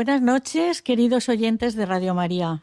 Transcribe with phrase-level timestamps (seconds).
[0.00, 2.62] Buenas noches, queridos oyentes de Radio María.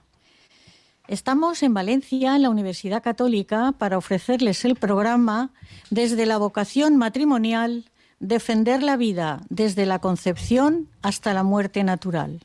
[1.07, 5.51] Estamos en Valencia, en la Universidad Católica, para ofrecerles el programa
[5.91, 7.85] Desde la vocación matrimonial,
[8.19, 12.39] defender la vida desde la concepción hasta la muerte natural.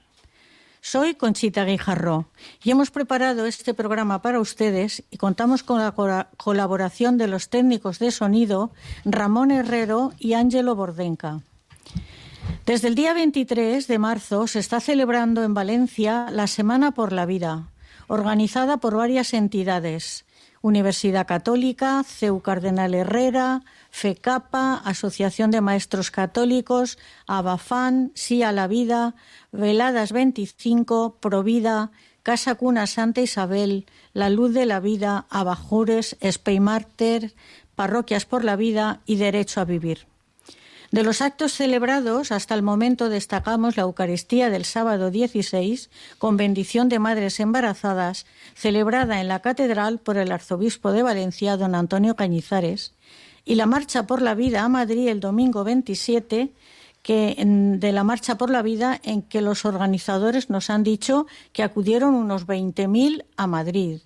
[0.83, 2.27] Soy Conchita Guijarro
[2.63, 7.99] y hemos preparado este programa para ustedes y contamos con la colaboración de los técnicos
[7.99, 8.73] de sonido
[9.07, 11.41] Ramón Herrero y Ángelo Bordenca.
[12.67, 17.27] Desde el día 23 de marzo se está celebrando en Valencia la Semana por la
[17.27, 17.67] Vida,
[18.07, 20.25] organizada por varias entidades.
[20.61, 29.17] Universidad Católica, CEU Cardenal Herrera, FECAPA, Asociación de Maestros Católicos, Abafán, Sí a la Vida,
[29.51, 31.91] Veladas 25, Provida,
[32.23, 37.35] Casa Cuna Santa Isabel, La Luz de la Vida, Abajures, Speymarter,
[37.75, 40.12] Parroquias por la Vida y Derecho a Vivir.
[40.93, 46.91] De los actos celebrados, hasta el momento destacamos la Eucaristía del sábado 16, con bendición
[46.91, 52.93] de madres embarazadas, celebrada en la Catedral por el Arzobispo de Valencia, don Antonio Cañizares,
[53.47, 56.53] y la Marcha por la Vida a Madrid el domingo 27,
[57.03, 61.63] que, de la Marcha por la Vida, en que los organizadores nos han dicho que
[61.63, 64.03] acudieron unos 20.000 a Madrid.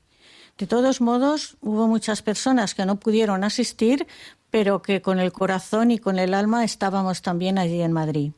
[0.59, 4.07] De todos modos, hubo muchas personas que no pudieron asistir,
[4.57, 8.33] pero que con el corazón y con el alma estábamos también allí en Madrid.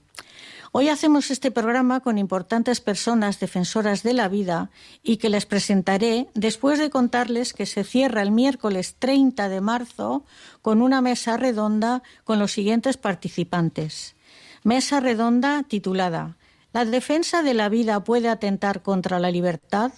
[0.72, 4.70] Hoy hacemos este programa con importantes personas defensoras de la vida
[5.04, 10.24] y que les presentaré después de contarles que se cierra el miércoles 30 de marzo
[10.60, 14.16] con una mesa redonda con los siguientes participantes.
[14.64, 16.36] Mesa redonda titulada
[16.72, 19.92] ¿La defensa de la vida puede atentar contra la libertad?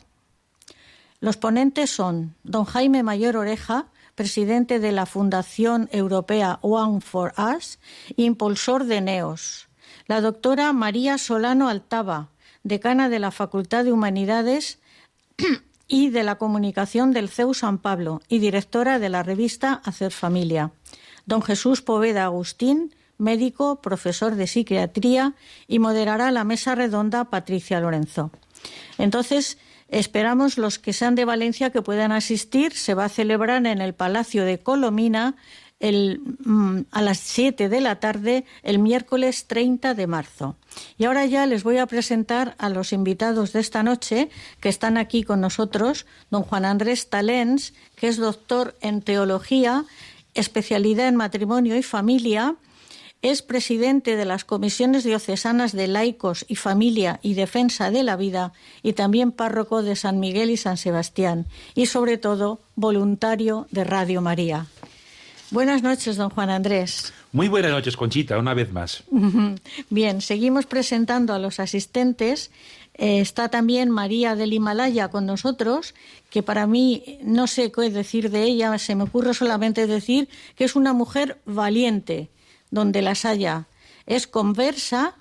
[1.19, 3.86] Los ponentes son don Jaime Mayor Oreja,
[4.20, 7.78] presidente de la Fundación Europea One for Us,
[8.16, 9.70] impulsor de NEOS.
[10.08, 12.28] La doctora María Solano Altava,
[12.62, 14.78] decana de la Facultad de Humanidades
[15.88, 20.70] y de la Comunicación del CEU San Pablo y directora de la revista Hacer Familia.
[21.25, 25.32] Don Jesús Poveda Agustín, médico, profesor de psiquiatría
[25.66, 28.32] y moderará la mesa redonda Patricia Lorenzo.
[28.98, 29.56] Entonces,
[29.91, 32.73] esperamos los que sean de Valencia que puedan asistir.
[32.73, 35.37] Se va a celebrar en el Palacio de Colomina
[35.81, 40.56] mm, a las 7 de la tarde el miércoles 30 de marzo.
[40.97, 44.31] Y ahora ya les voy a presentar a los invitados de esta noche
[44.61, 46.07] que están aquí con nosotros.
[46.31, 49.84] Don Juan Andrés Talens, que es doctor en teología,
[50.34, 52.57] especialidad en matrimonio y familia.
[53.22, 58.54] Es presidente de las comisiones diocesanas de laicos y familia y defensa de la vida
[58.82, 64.22] y también párroco de San Miguel y San Sebastián y sobre todo voluntario de Radio
[64.22, 64.69] María.
[65.50, 67.12] Buenas noches, don Juan Andrés.
[67.32, 69.04] Muy buenas noches, Conchita, una vez más.
[69.91, 72.50] Bien, seguimos presentando a los asistentes.
[72.94, 75.94] Eh, está también María del Himalaya con nosotros,
[76.30, 80.64] que para mí no sé qué decir de ella, se me ocurre solamente decir que
[80.64, 82.30] es una mujer valiente,
[82.70, 83.66] donde las haya.
[84.06, 85.14] Es conversa,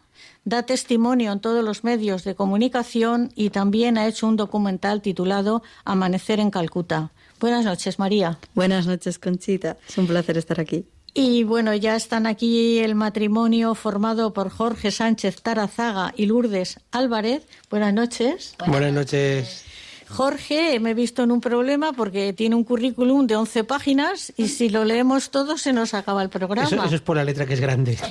[0.46, 5.64] da testimonio en todos los medios de comunicación y también ha hecho un documental titulado
[5.86, 7.12] Amanecer en Calcuta.
[7.40, 8.38] Buenas noches, María.
[8.54, 9.78] Buenas noches, Conchita.
[9.88, 10.86] Es un placer estar aquí.
[11.14, 17.44] Y bueno, ya están aquí el matrimonio formado por Jorge Sánchez Tarazaga y Lourdes Álvarez.
[17.70, 18.56] Buenas noches.
[18.68, 19.66] Buenas noches.
[20.10, 24.48] Jorge, me he visto en un problema porque tiene un currículum de 11 páginas y
[24.48, 26.68] si lo leemos todo se nos acaba el programa.
[26.68, 27.98] Eso, eso es por la letra que es grande.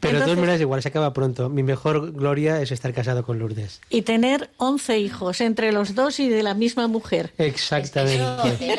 [0.00, 1.48] Pero de todas maneras igual, se acaba pronto.
[1.48, 3.80] Mi mejor gloria es estar casado con Lourdes.
[3.90, 7.32] Y tener 11 hijos entre los dos y de la misma mujer.
[7.38, 8.22] Exactamente.
[8.22, 8.78] ¿eh?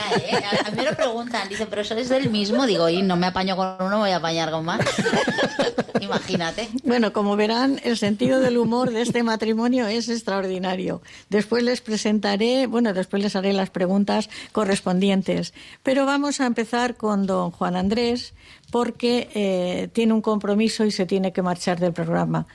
[0.66, 2.66] A mí me lo preguntan, dice, pero eso es del mismo.
[2.66, 4.82] Digo, y no me apaño con uno, voy a apañar con más.
[6.02, 6.68] Imagínate.
[6.84, 11.02] Bueno, como verán, el sentido del humor de este matrimonio es extraordinario.
[11.30, 15.54] Después les presentaré, bueno, después les haré las preguntas correspondientes.
[15.84, 18.34] Pero vamos a empezar con don Juan Andrés,
[18.72, 22.48] porque eh, tiene un compromiso y se tiene que marchar del programa.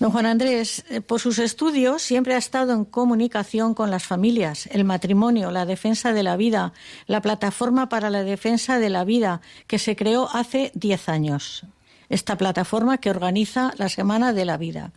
[0.00, 4.66] Don Juan Andrés, eh, por sus estudios siempre ha estado en comunicación con las familias,
[4.72, 6.72] el matrimonio, la defensa de la vida,
[7.06, 11.66] la plataforma para la defensa de la vida que se creó hace 10 años.
[12.08, 14.92] Esta plataforma que organiza la Semana de la Vida.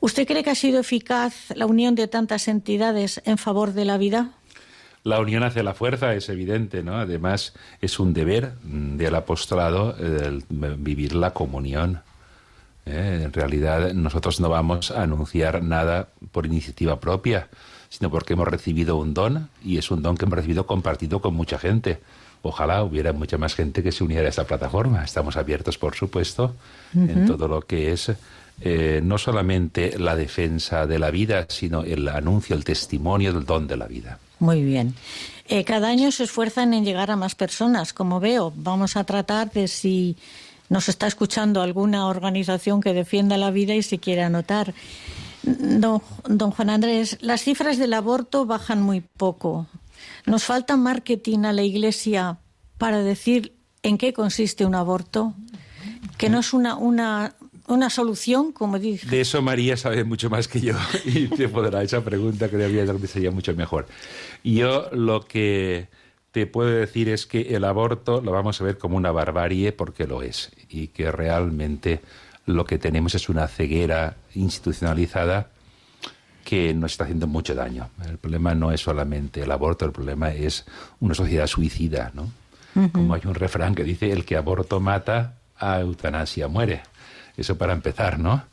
[0.00, 3.96] ¿Usted cree que ha sido eficaz la unión de tantas entidades en favor de la
[3.96, 4.32] vida?
[5.02, 6.96] La unión hacia la fuerza es evidente, ¿no?
[6.96, 12.02] Además, es un deber del apostolado el vivir la comunión.
[12.84, 13.22] ¿eh?
[13.24, 17.48] En realidad, nosotros no vamos a anunciar nada por iniciativa propia,
[17.88, 21.34] sino porque hemos recibido un don y es un don que hemos recibido compartido con
[21.34, 22.00] mucha gente.
[22.42, 25.04] Ojalá hubiera mucha más gente que se uniera a esta plataforma.
[25.04, 26.54] Estamos abiertos, por supuesto,
[26.94, 28.12] en todo lo que es
[28.62, 33.66] eh, no solamente la defensa de la vida, sino el anuncio, el testimonio del don
[33.66, 34.18] de la vida.
[34.40, 34.94] Muy bien.
[35.48, 38.52] Eh, cada año se esfuerzan en llegar a más personas, como veo.
[38.56, 40.16] Vamos a tratar de si
[40.68, 44.74] nos está escuchando alguna organización que defienda la vida y si quiere anotar.
[45.42, 49.66] Don, don Juan Andrés, las cifras del aborto bajan muy poco.
[50.24, 52.38] ¿Nos falta marketing a la Iglesia
[52.78, 55.34] para decir en qué consiste un aborto?
[56.16, 57.34] Que no es una, una,
[57.74, 59.08] una solución, como dije.
[59.08, 60.74] De eso María sabe mucho más que yo
[61.04, 62.58] y te podrá esa pregunta que
[63.00, 63.86] que sería mucho mejor.
[64.44, 65.88] Yo lo que
[66.32, 70.06] te puedo decir es que el aborto lo vamos a ver como una barbarie porque
[70.06, 72.00] lo es y que realmente
[72.46, 75.50] lo que tenemos es una ceguera institucionalizada
[76.44, 77.90] que nos está haciendo mucho daño.
[78.08, 80.64] El problema no es solamente el aborto, el problema es
[81.00, 82.32] una sociedad suicida, ¿no?
[82.92, 86.82] Como hay un refrán que dice el que aborto mata, a eutanasia muere.
[87.36, 88.44] Eso para empezar, ¿no?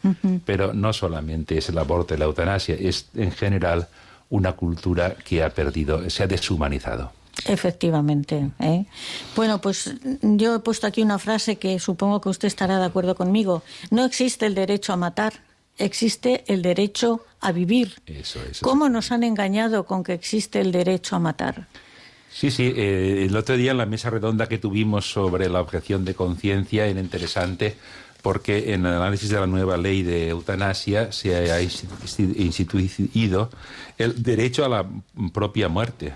[0.45, 3.87] Pero no solamente es el aborto y la eutanasia, es en general
[4.29, 7.11] una cultura que ha perdido, se ha deshumanizado.
[7.45, 8.49] Efectivamente.
[8.59, 8.85] ¿eh?
[9.35, 13.15] Bueno, pues yo he puesto aquí una frase que supongo que usted estará de acuerdo
[13.15, 13.63] conmigo.
[13.91, 15.33] No existe el derecho a matar,
[15.77, 17.95] existe el derecho a vivir.
[18.05, 18.65] Eso, eso.
[18.65, 21.67] ¿Cómo nos han engañado con que existe el derecho a matar?
[22.31, 22.73] Sí, sí.
[22.75, 26.85] Eh, el otro día en la mesa redonda que tuvimos sobre la objeción de conciencia
[26.85, 27.77] era interesante
[28.21, 33.49] porque en el análisis de la nueva ley de eutanasia se ha instituido
[33.97, 34.85] el derecho a la
[35.33, 36.13] propia muerte,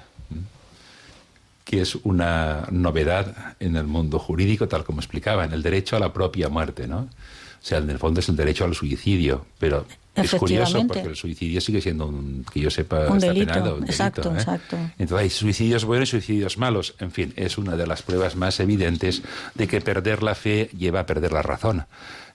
[1.64, 6.00] que es una novedad en el mundo jurídico, tal como explicaba, en el derecho a
[6.00, 7.00] la propia muerte, ¿no?
[7.00, 9.86] O sea, en el fondo es el derecho al suicidio, pero
[10.16, 13.54] es curioso porque el suicidio sigue siendo, un, que yo sepa, un está delito.
[13.54, 13.76] penado.
[13.78, 14.42] Un exacto, delito, ¿eh?
[14.42, 14.78] exacto.
[15.00, 16.96] Entonces hay suicidios buenos y suicidios malos.
[17.00, 19.22] En fin, es una de las pruebas más evidentes
[19.56, 21.86] de que perder la fe lleva a perder la razón.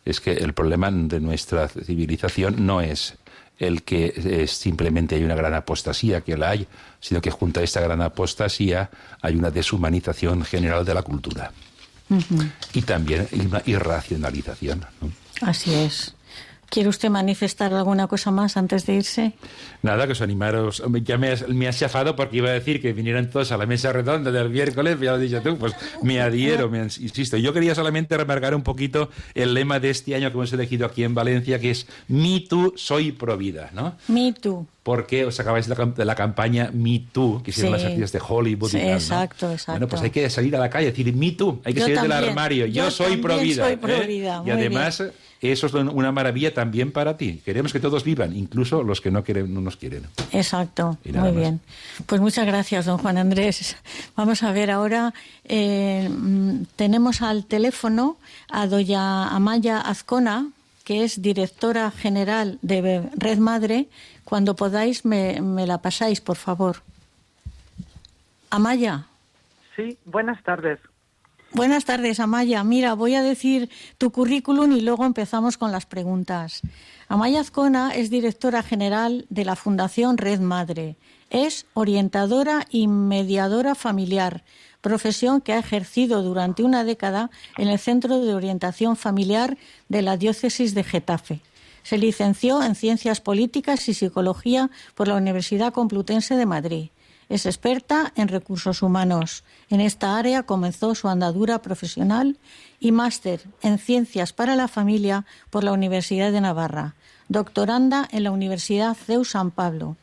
[0.04, 3.16] Es que el problema de nuestra civilización no es
[3.58, 4.12] el que
[4.42, 6.66] es simplemente hay una gran apostasía, que la hay,
[7.00, 8.90] sino que junto a esta gran apostasía
[9.22, 11.52] hay una deshumanización general de la cultura.
[12.72, 14.84] Y también una irracionalización.
[15.00, 15.10] ¿no?
[15.42, 16.15] Así es.
[16.68, 19.32] ¿Quiere usted manifestar alguna cosa más antes de irse?
[19.82, 20.82] Nada, que os animaros.
[21.04, 23.66] Ya me has, me has chafado porque iba a decir que vinieran todos a la
[23.66, 27.36] mesa redonda del miércoles, ya lo has dicho tú, pues me adhiero, me insisto.
[27.36, 31.04] Yo quería solamente remarcar un poquito el lema de este año que hemos elegido aquí
[31.04, 33.94] en Valencia, que es Me Too, soy pro vida, ¿no?
[34.08, 34.66] Me too.
[34.82, 37.82] Porque os acabáis de la, cam- de la campaña Me Too, que hicieron Sí.
[37.82, 38.94] las actrices de Hollywood Sí, y tal, ¿no?
[38.96, 39.72] exacto, exacto.
[39.72, 41.86] Bueno, pues hay que salir a la calle y decir Me Too, hay que Yo
[41.86, 42.66] salir del también, armario.
[42.66, 43.64] Yo, yo soy pro vida.
[43.66, 44.06] soy pro ¿eh?
[44.06, 45.02] vida, Y muy además,
[45.40, 47.42] eso es una maravilla también para ti.
[47.44, 50.04] Queremos que todos vivan, incluso los que no, quieren, no nos quieren.
[50.32, 51.34] Exacto, muy más.
[51.34, 51.60] bien.
[52.06, 53.76] Pues muchas gracias, don Juan Andrés.
[54.16, 55.12] Vamos a ver ahora,
[55.44, 56.08] eh,
[56.76, 58.16] tenemos al teléfono
[58.48, 60.48] a doña Amaya Azcona,
[60.84, 63.88] que es directora general de Red Madre.
[64.24, 66.82] Cuando podáis, me, me la pasáis, por favor.
[68.50, 69.04] Amaya.
[69.74, 70.78] Sí, buenas tardes.
[71.52, 72.62] Buenas tardes, Amaya.
[72.64, 76.60] Mira, voy a decir tu currículum y luego empezamos con las preguntas.
[77.08, 80.96] Amaya Azcona es directora general de la Fundación Red Madre.
[81.30, 84.44] Es orientadora y mediadora familiar,
[84.80, 89.56] profesión que ha ejercido durante una década en el Centro de Orientación Familiar
[89.88, 91.40] de la Diócesis de Getafe.
[91.84, 96.88] Se licenció en Ciencias Políticas y Psicología por la Universidad Complutense de Madrid.
[97.28, 99.42] Es experta en recursos humanos.
[99.68, 102.38] En esta área comenzó su andadura profesional
[102.78, 106.94] y máster en Ciencias para la Familia por la Universidad de Navarra,
[107.28, 109.96] doctoranda en la Universidad CEU San Pablo.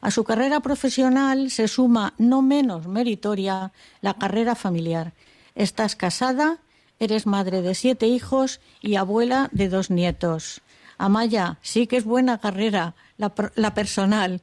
[0.00, 5.12] A su carrera profesional se suma, no menos meritoria, la carrera familiar.
[5.54, 6.58] Estás casada,
[6.98, 10.62] eres madre de siete hijos y abuela de dos nietos.
[10.98, 14.42] Amaya, sí que es buena carrera, la, la personal.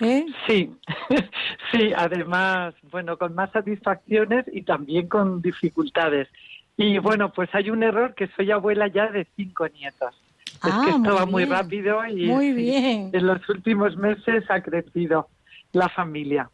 [0.00, 0.26] ¿Eh?
[0.46, 0.70] Sí,
[1.72, 6.28] sí, además, bueno, con más satisfacciones y también con dificultades.
[6.76, 10.14] Y bueno, pues hay un error que soy abuela ya de cinco nietos.
[10.46, 13.10] es que Ah, estaba muy muy, rápido y Muy bien.
[13.12, 15.28] en los últimos meses ha crecido
[15.72, 16.50] la familia.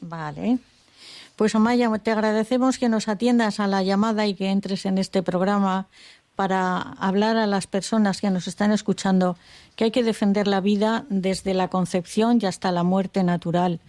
[0.00, 0.58] Vale.
[1.36, 5.22] Pues Amaya, te agradecemos que nos atiendas a la llamada y que entres en este
[5.24, 5.88] programa
[6.36, 9.36] para hablar a las personas que nos están escuchando
[9.76, 13.80] que hay que defender la vida desde la concepción y hasta la muerte natural.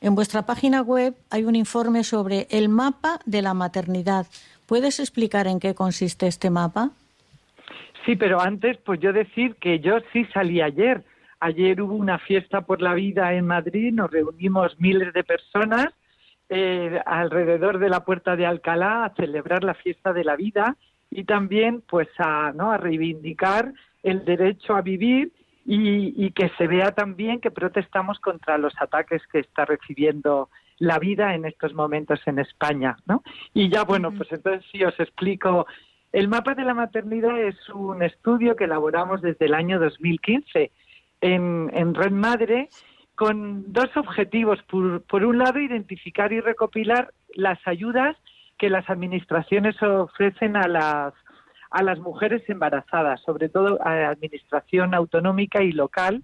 [0.00, 4.26] En vuestra página web hay un informe sobre el mapa de la maternidad.
[4.66, 6.90] ¿Puedes explicar en qué consiste este mapa?
[8.04, 11.02] Sí, pero antes, pues yo decir que yo sí salí ayer.
[11.40, 15.88] Ayer hubo una fiesta por la vida en Madrid, nos reunimos miles de personas
[16.48, 20.76] eh, alrededor de la Puerta de Alcalá a celebrar la fiesta de la vida
[21.10, 22.72] y también pues a, ¿no?
[22.72, 25.32] a reivindicar el derecho a vivir
[25.64, 30.98] y, y que se vea también que protestamos contra los ataques que está recibiendo la
[30.98, 33.22] vida en estos momentos en España, ¿no?
[33.52, 35.66] Y ya bueno, pues entonces sí os explico.
[36.12, 40.70] El mapa de la maternidad es un estudio que elaboramos desde el año 2015
[41.20, 42.68] en, en Red Madre
[43.14, 44.62] con dos objetivos.
[44.64, 48.16] Por, por un lado, identificar y recopilar las ayudas
[48.58, 51.14] que las administraciones ofrecen a las
[51.70, 56.22] a las mujeres embarazadas, sobre todo a administración autonómica y local,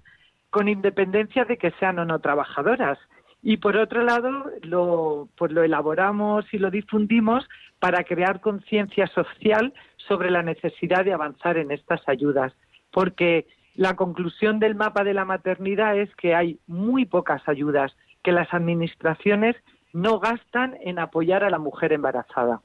[0.48, 2.98] con independencia de que sean o no trabajadoras.
[3.42, 7.48] Y por otro lado, lo, pues lo elaboramos y lo difundimos
[7.80, 12.52] para crear conciencia social sobre la necesidad de avanzar en estas ayudas,
[12.92, 18.30] porque la conclusión del mapa de la maternidad es que hay muy pocas ayudas, que
[18.30, 19.56] las administraciones
[19.92, 22.60] no gastan en apoyar a la mujer embarazada.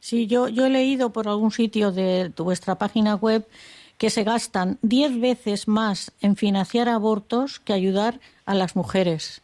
[0.00, 3.46] Sí, yo, yo he leído por algún sitio de vuestra página web
[3.98, 8.14] que se gastan diez veces más en financiar abortos que ayudar
[8.46, 9.42] a las mujeres.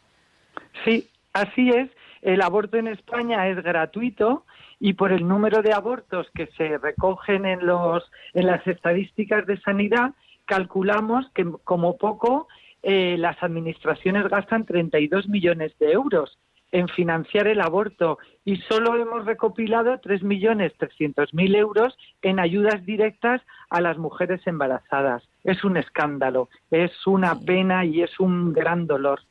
[0.83, 1.89] Sí, así es.
[2.21, 4.43] El aborto en España es gratuito
[4.79, 8.03] y por el número de abortos que se recogen en los
[8.33, 10.11] en las estadísticas de sanidad
[10.45, 12.47] calculamos que como poco
[12.81, 16.37] eh, las administraciones gastan 32 millones de euros
[16.71, 23.97] en financiar el aborto y solo hemos recopilado 3.300.000 euros en ayudas directas a las
[23.97, 25.23] mujeres embarazadas.
[25.43, 29.21] Es un escándalo, es una pena y es un gran dolor.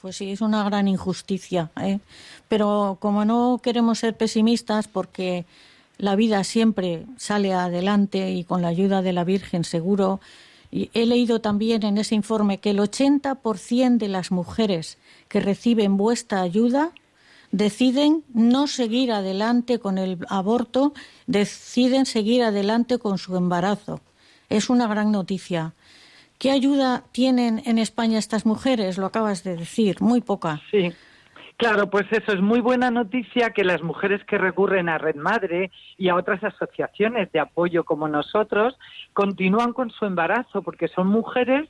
[0.00, 1.70] Pues sí, es una gran injusticia.
[1.80, 1.98] ¿eh?
[2.48, 5.44] Pero como no queremos ser pesimistas, porque
[5.98, 10.20] la vida siempre sale adelante y con la ayuda de la Virgen seguro,
[10.72, 14.98] he leído también en ese informe que el 80% de las mujeres
[15.28, 16.92] que reciben vuestra ayuda
[17.50, 20.94] deciden no seguir adelante con el aborto,
[21.26, 24.00] deciden seguir adelante con su embarazo.
[24.48, 25.74] Es una gran noticia.
[26.38, 28.96] ¿Qué ayuda tienen en España estas mujeres?
[28.96, 30.62] Lo acabas de decir, muy poca.
[30.70, 30.92] Sí,
[31.60, 35.70] claro, pues eso es muy buena noticia que las mujeres que recurren a Red Madre
[35.98, 38.78] y a otras asociaciones de apoyo como nosotros
[39.12, 41.68] continúan con su embarazo porque son mujeres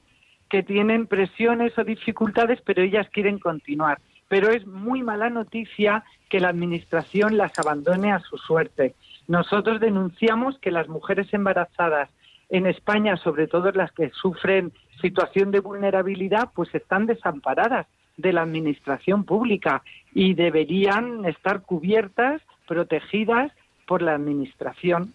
[0.49, 3.99] que tienen presiones o dificultades, pero ellas quieren continuar.
[4.29, 8.95] Pero es muy mala noticia que la Administración las abandone a su suerte.
[9.27, 12.11] Nosotros denunciamos que las mujeres embarazadas
[12.49, 17.89] en España, sobre todo las que sufren situación de vulnerabilidad, pues están desamparadas
[18.21, 19.83] de la administración pública
[20.15, 23.53] y deberían estar cubiertas, protegidas
[23.87, 25.13] por la administración.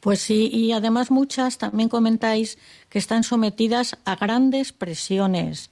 [0.00, 5.70] Pues sí, y además muchas también comentáis que están sometidas a grandes presiones.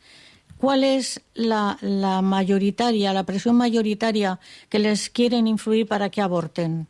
[0.58, 6.88] ¿Cuál es la, la mayoritaria, la presión mayoritaria que les quieren influir para que aborten?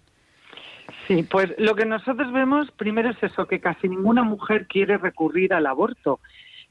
[1.07, 5.55] Sí, pues lo que nosotros vemos primero es eso, que casi ninguna mujer quiere recurrir
[5.55, 6.21] al aborto,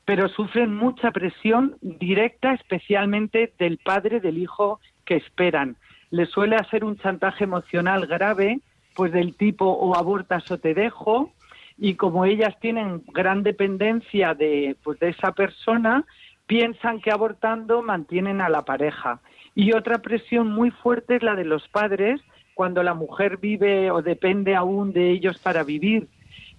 [0.08, 5.76] pero sufren mucha presión directa, especialmente del padre del hijo que esperan.
[6.12, 8.62] Les suele hacer un chantaje emocional grave,
[8.96, 11.34] pues del tipo o abortas o te dejo,
[11.78, 16.06] y como ellas tienen gran dependencia de, pues, de esa persona,
[16.46, 19.20] piensan que abortando mantienen a la pareja.
[19.56, 22.22] Y otra presión muy fuerte es la de los padres,
[22.54, 26.08] cuando la mujer vive o depende aún de ellos para vivir.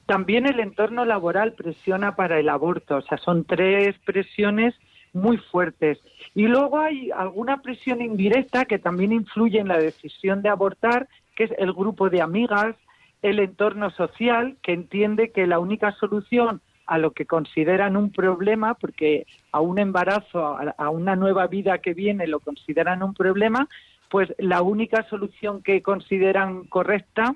[0.08, 4.74] También el entorno laboral presiona para el aborto, o sea, son tres presiones
[5.12, 5.98] muy fuertes.
[6.34, 11.44] Y luego hay alguna presión indirecta que también influye en la decisión de abortar, que
[11.44, 12.74] es el grupo de amigas,
[13.20, 18.72] el entorno social, que entiende que la única solución a lo que consideran un problema,
[18.72, 23.68] porque a un embarazo, a una nueva vida que viene lo consideran un problema,
[24.08, 27.34] pues la única solución que consideran correcta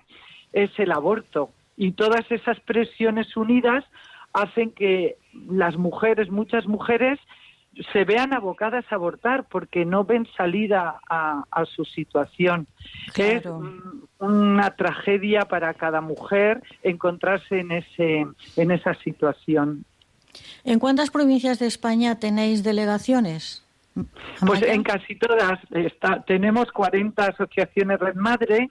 [0.55, 1.50] es el aborto.
[1.76, 3.85] Y todas esas presiones unidas
[4.33, 5.17] hacen que
[5.49, 7.19] las mujeres, muchas mujeres,
[7.93, 12.67] se vean abocadas a abortar porque no ven salida a, su situación.
[13.17, 13.45] Es
[14.19, 18.26] una tragedia para cada mujer encontrarse en, ese,
[18.57, 19.85] en esa situación.
[20.64, 23.64] ¿En cuántas provincias de España tenéis delegaciones?
[24.47, 25.59] Pues en casi todas.
[25.71, 28.71] Está, tenemos 40 asociaciones Red Madre.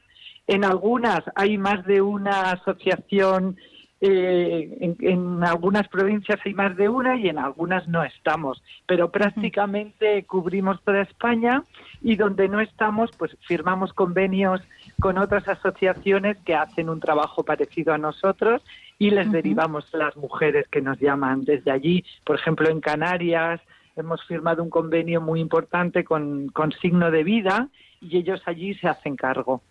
[0.51, 3.55] En algunas hay más de una asociación
[4.01, 10.25] eh, en, algunas provincias hay más de una y en algunas no estamos, pero prácticamente
[10.25, 11.63] cubrimos toda España
[12.01, 14.59] y donde no estamos, pues firmamos convenios
[14.99, 18.61] con otras asociaciones que hacen un trabajo parecido a nosotros
[18.99, 22.03] y les derivamos las mujeres que nos llaman desde allí.
[22.25, 23.61] Por ejemplo, en Canarias
[23.95, 27.69] hemos firmado un convenio muy importante con, con Signo de Vida
[28.01, 29.61] y ellos allí se hacen cargo.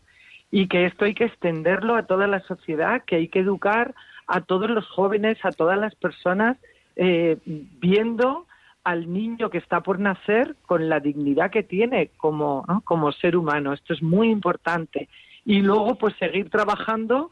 [0.51, 3.95] y que esto hay que extenderlo a toda la sociedad, que hay que educar
[4.27, 6.57] a todos los jóvenes, a todas las personas,
[6.95, 8.45] eh, viendo
[8.83, 13.73] al niño que está por nacer con la dignidad que tiene como, como ser humano.
[13.73, 15.09] Esto es muy importante
[15.45, 17.31] y luego pues seguir trabajando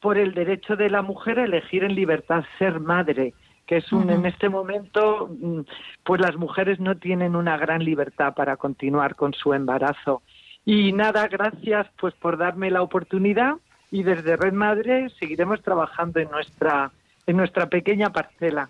[0.00, 3.34] por el derecho de la mujer a elegir en libertad ser madre
[3.66, 5.60] que es un en este momento mm,
[6.04, 10.22] pues las mujeres no tienen una gran libertad para continuar con su embarazo.
[10.64, 13.54] Y nada gracias pues por darme la oportunidad
[13.90, 16.92] y desde Red Madre seguiremos trabajando en nuestra
[17.26, 18.68] en nuestra pequeña parcela.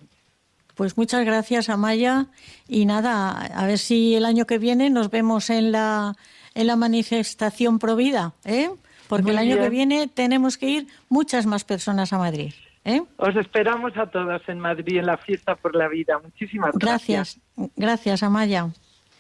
[0.77, 2.27] Pues muchas gracias Amaya.
[2.69, 6.15] Y nada a ver si el año que viene nos vemos en la
[6.55, 8.71] en la manifestación Provida, ¿eh?
[9.09, 12.53] Porque el año que viene tenemos que ir muchas más personas a Madrid.
[12.85, 13.03] ¿eh?
[13.17, 16.19] Os esperamos a todos en Madrid en la fiesta por la vida.
[16.23, 17.39] Muchísimas gracias.
[17.57, 18.69] Gracias, gracias Amaya.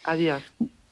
[0.05, 0.43] Adiós.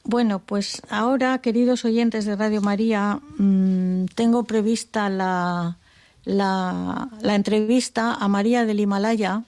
[0.04, 5.76] Bueno, pues ahora, queridos oyentes de Radio María, mm, tengo prevista la,
[6.24, 9.42] la, la entrevista a María del Himalaya,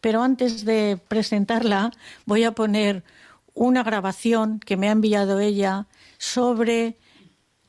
[0.00, 1.92] pero antes de presentarla
[2.26, 3.04] voy a poner
[3.54, 5.86] una grabación que me ha enviado ella
[6.18, 6.96] sobre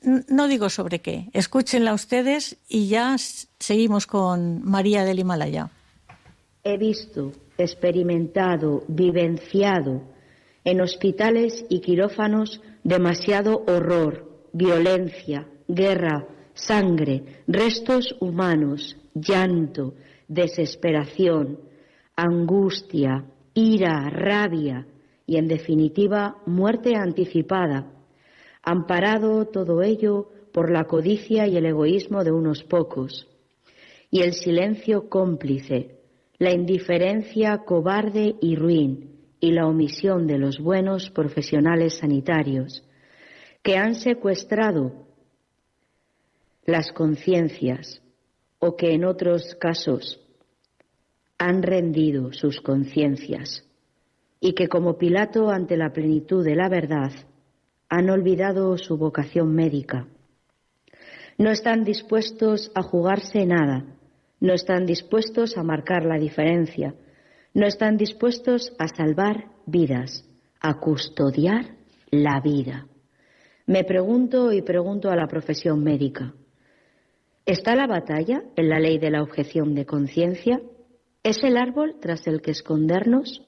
[0.02, 5.70] no digo sobre qué, escúchenla ustedes y ya seguimos con María del Himalaya.
[6.64, 10.02] He visto, experimentado, vivenciado
[10.64, 19.96] en hospitales y quirófanos demasiado horror, violencia, guerra, sangre, restos humanos, llanto,
[20.28, 21.60] desesperación,
[22.16, 24.88] angustia, ira, rabia
[25.26, 28.01] y, en definitiva, muerte anticipada
[28.64, 33.28] amparado todo ello por la codicia y el egoísmo de unos pocos,
[34.10, 36.00] y el silencio cómplice,
[36.38, 42.84] la indiferencia cobarde y ruin, y la omisión de los buenos profesionales sanitarios,
[43.64, 45.08] que han secuestrado
[46.66, 48.02] las conciencias
[48.60, 50.20] o que en otros casos
[51.38, 53.68] han rendido sus conciencias
[54.40, 57.12] y que como Pilato ante la plenitud de la verdad
[57.92, 60.08] han olvidado su vocación médica.
[61.38, 63.84] No están dispuestos a jugarse nada,
[64.40, 66.96] no están dispuestos a marcar la diferencia,
[67.54, 70.24] no están dispuestos a salvar vidas,
[70.62, 71.76] a custodiar
[72.12, 72.88] la vida.
[73.66, 76.34] Me pregunto y pregunto a la profesión médica,
[77.46, 80.62] ¿Está la batalla en la ley de la objeción de conciencia?
[81.24, 83.46] ¿Es el árbol tras el que escondernos?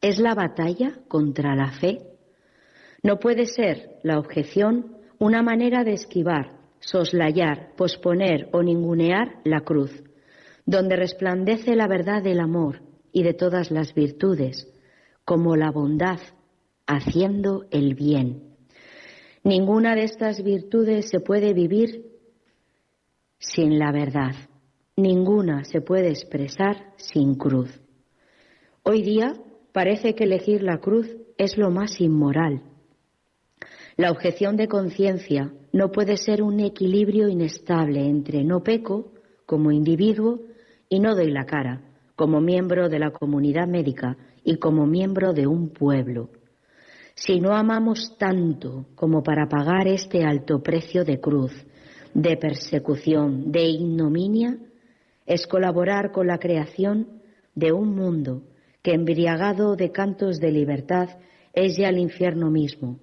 [0.00, 2.11] ¿Es la batalla contra la fe?
[3.02, 10.02] No puede ser la objeción una manera de esquivar, soslayar, posponer o ningunear la cruz,
[10.66, 12.80] donde resplandece la verdad del amor
[13.12, 14.68] y de todas las virtudes,
[15.24, 16.20] como la bondad,
[16.86, 18.54] haciendo el bien.
[19.44, 22.12] Ninguna de estas virtudes se puede vivir
[23.38, 24.34] sin la verdad.
[24.96, 27.80] Ninguna se puede expresar sin cruz.
[28.84, 29.34] Hoy día
[29.72, 32.62] parece que elegir la cruz es lo más inmoral.
[33.96, 39.12] La objeción de conciencia no puede ser un equilibrio inestable entre no peco
[39.46, 40.40] como individuo
[40.88, 41.82] y no doy la cara
[42.16, 46.30] como miembro de la comunidad médica y como miembro de un pueblo.
[47.14, 51.52] Si no amamos tanto como para pagar este alto precio de cruz,
[52.14, 54.58] de persecución, de ignominia,
[55.26, 57.22] es colaborar con la creación
[57.54, 58.42] de un mundo
[58.82, 61.08] que embriagado de cantos de libertad
[61.52, 62.98] es ya el infierno mismo,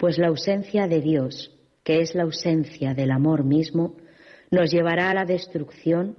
[0.00, 3.96] pues la ausencia de Dios, que es la ausencia del amor mismo,
[4.50, 6.16] nos llevará a la destrucción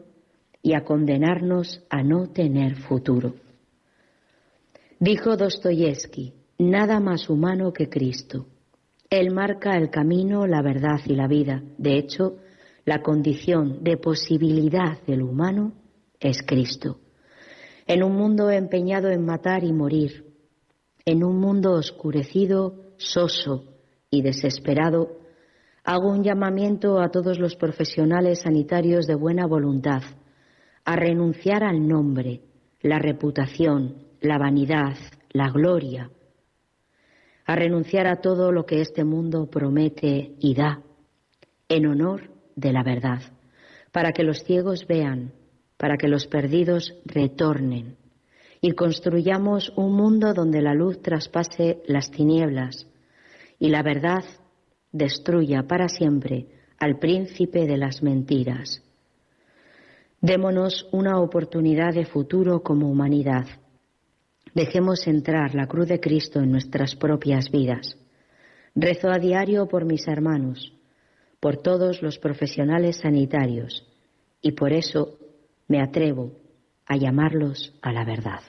[0.61, 3.33] y a condenarnos a no tener futuro.
[4.99, 8.45] Dijo Dostoyevsky, nada más humano que Cristo.
[9.09, 11.63] Él marca el camino, la verdad y la vida.
[11.79, 12.37] De hecho,
[12.85, 15.73] la condición de posibilidad del humano
[16.19, 16.99] es Cristo.
[17.87, 20.27] En un mundo empeñado en matar y morir,
[21.03, 23.70] en un mundo oscurecido, soso
[24.11, 25.17] y desesperado,
[25.83, 30.03] hago un llamamiento a todos los profesionales sanitarios de buena voluntad
[30.83, 32.41] a renunciar al nombre,
[32.81, 34.97] la reputación, la vanidad,
[35.31, 36.11] la gloria,
[37.45, 40.81] a renunciar a todo lo que este mundo promete y da,
[41.69, 43.21] en honor de la verdad,
[43.91, 45.33] para que los ciegos vean,
[45.77, 47.97] para que los perdidos retornen
[48.59, 52.87] y construyamos un mundo donde la luz traspase las tinieblas
[53.61, 54.23] y la verdad
[54.91, 56.47] destruya para siempre
[56.79, 58.81] al príncipe de las mentiras.
[60.19, 63.45] Démonos una oportunidad de futuro como humanidad.
[64.55, 67.95] Dejemos entrar la cruz de Cristo en nuestras propias vidas.
[68.73, 70.73] Rezo a diario por mis hermanos,
[71.39, 73.87] por todos los profesionales sanitarios,
[74.41, 75.19] y por eso
[75.67, 76.31] me atrevo
[76.87, 78.41] a llamarlos a la verdad.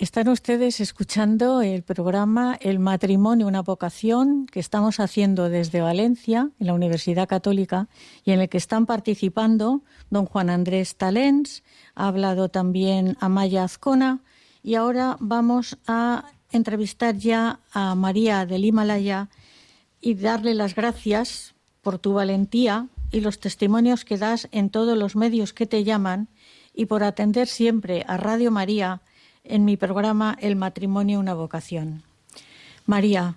[0.00, 6.68] Están ustedes escuchando el programa El matrimonio, una vocación que estamos haciendo desde Valencia, en
[6.68, 7.88] la Universidad Católica,
[8.24, 11.64] y en el que están participando don Juan Andrés Talens,
[11.96, 14.20] ha hablado también Amaya Azcona,
[14.62, 19.30] y ahora vamos a entrevistar ya a María del Himalaya
[20.00, 25.16] y darle las gracias por tu valentía y los testimonios que das en todos los
[25.16, 26.28] medios que te llaman
[26.72, 29.02] y por atender siempre a Radio María
[29.48, 32.02] en mi programa El matrimonio, una vocación.
[32.86, 33.36] María,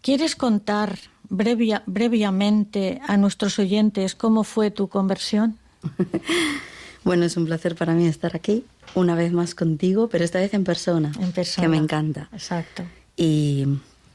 [0.00, 5.58] ¿quieres contar brevemente a nuestros oyentes cómo fue tu conversión?
[7.04, 10.54] bueno, es un placer para mí estar aquí una vez más contigo, pero esta vez
[10.54, 11.12] en persona.
[11.20, 11.64] En persona.
[11.64, 12.28] Que me encanta.
[12.32, 12.84] Exacto.
[13.16, 13.66] Y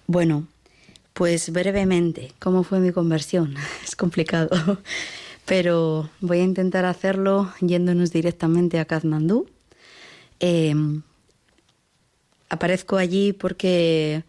[0.07, 0.47] bueno,
[1.13, 3.55] pues brevemente, ¿cómo fue mi conversión?
[3.83, 4.49] Es complicado,
[5.45, 9.47] pero voy a intentar hacerlo yéndonos directamente a Kathmandú
[10.39, 11.01] Em,
[12.49, 14.23] aparezco allí porque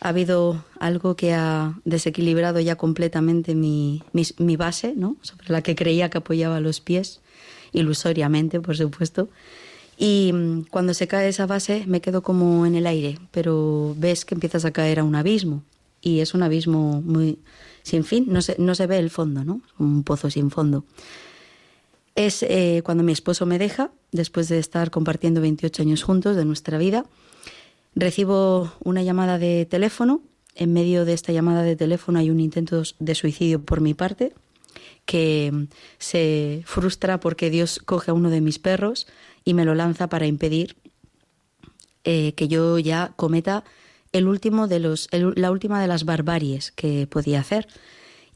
[0.00, 4.02] ha habido algo que ha desequilibrado ya completamente mi,
[4.56, 5.16] base, ¿no?
[5.22, 7.20] sobre la que creía que apoyaba los pies,
[7.72, 9.28] ilusoriamente, por supuesto.
[9.96, 14.24] Y mm, cuando se cae esa base me quedo como en el aire, pero ves
[14.24, 15.62] que empiezas a caer a un abismo.
[16.02, 17.38] Y es un abismo muy
[17.82, 19.62] sin fin, no se, no se ve el fondo, ¿no?
[19.78, 20.84] Un pozo sin fondo
[22.14, 26.44] es eh, cuando mi esposo me deja, después de estar compartiendo 28 años juntos de
[26.44, 27.04] nuestra vida.
[27.94, 30.20] Recibo una llamada de teléfono.
[30.54, 34.32] En medio de esta llamada de teléfono hay un intento de suicidio por mi parte,
[35.04, 35.66] que
[35.98, 39.06] se frustra porque Dios coge a uno de mis perros
[39.44, 40.76] y me lo lanza para impedir
[42.04, 43.64] eh, que yo ya cometa
[44.12, 47.66] el último de los, la última de las barbaries que podía hacer,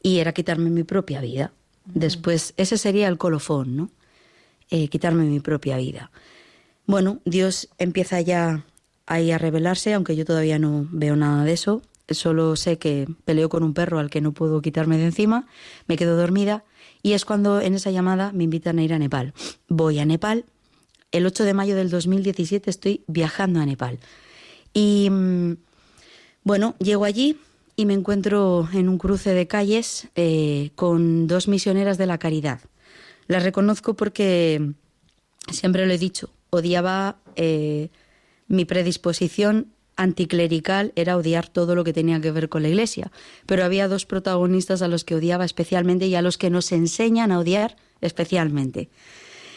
[0.03, 1.53] y era quitarme mi propia vida.
[1.93, 3.89] Después, ese sería el colofón, ¿no?
[4.69, 6.11] Eh, quitarme mi propia vida.
[6.85, 8.63] Bueno, Dios empieza ya
[9.05, 11.81] ahí a revelarse, aunque yo todavía no veo nada de eso.
[12.09, 15.47] Solo sé que peleo con un perro al que no puedo quitarme de encima,
[15.87, 16.63] me quedo dormida
[17.03, 19.33] y es cuando en esa llamada me invitan a ir a Nepal.
[19.67, 20.45] Voy a Nepal.
[21.11, 23.99] El 8 de mayo del 2017 estoy viajando a Nepal.
[24.73, 25.57] Y mm,
[26.43, 27.37] bueno, llego allí
[27.79, 32.59] y me encuentro en un cruce de calles eh, con dos misioneras de la caridad.
[33.27, 34.73] Las reconozco porque,
[35.49, 37.87] siempre lo he dicho, odiaba eh,
[38.49, 43.13] mi predisposición anticlerical era odiar todo lo que tenía que ver con la Iglesia.
[43.45, 47.31] Pero había dos protagonistas a los que odiaba especialmente y a los que nos enseñan
[47.31, 48.89] a odiar especialmente.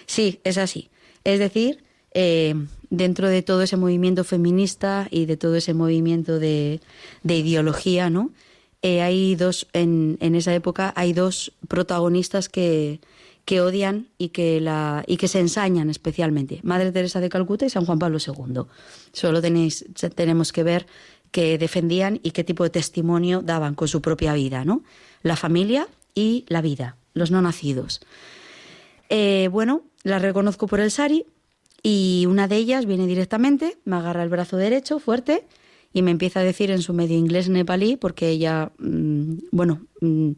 [0.06, 0.90] Sí, es así.
[1.24, 1.82] Es decir,
[2.14, 2.54] eh,
[2.92, 6.80] dentro de todo ese movimiento feminista y de todo ese movimiento de,
[7.24, 8.30] ideología, ¿no?
[8.82, 13.00] Eh, hay dos, en, en, esa época, hay dos protagonistas que,
[13.46, 16.60] que odian y que, la, y que se ensañan especialmente.
[16.64, 18.64] Madre Teresa de Calcuta y San Juan Pablo II.
[19.12, 20.86] Solo tenéis, tenemos que ver
[21.30, 24.82] qué defendían y qué tipo de testimonio daban con su propia vida, ¿no?
[25.22, 28.02] La familia y la vida, los no nacidos.
[29.08, 31.24] Eh, bueno, la reconozco por el sari
[31.82, 35.46] y una de ellas viene directamente, me agarra el brazo derecho fuerte
[35.92, 40.32] y me empieza a decir en su medio inglés nepalí, porque ella, mm, bueno, mm,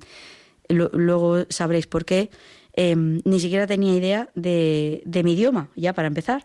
[0.68, 2.30] luego sabréis por qué,
[2.76, 6.44] Em, ni siquiera tenía idea de, mi idioma, ya para empezar,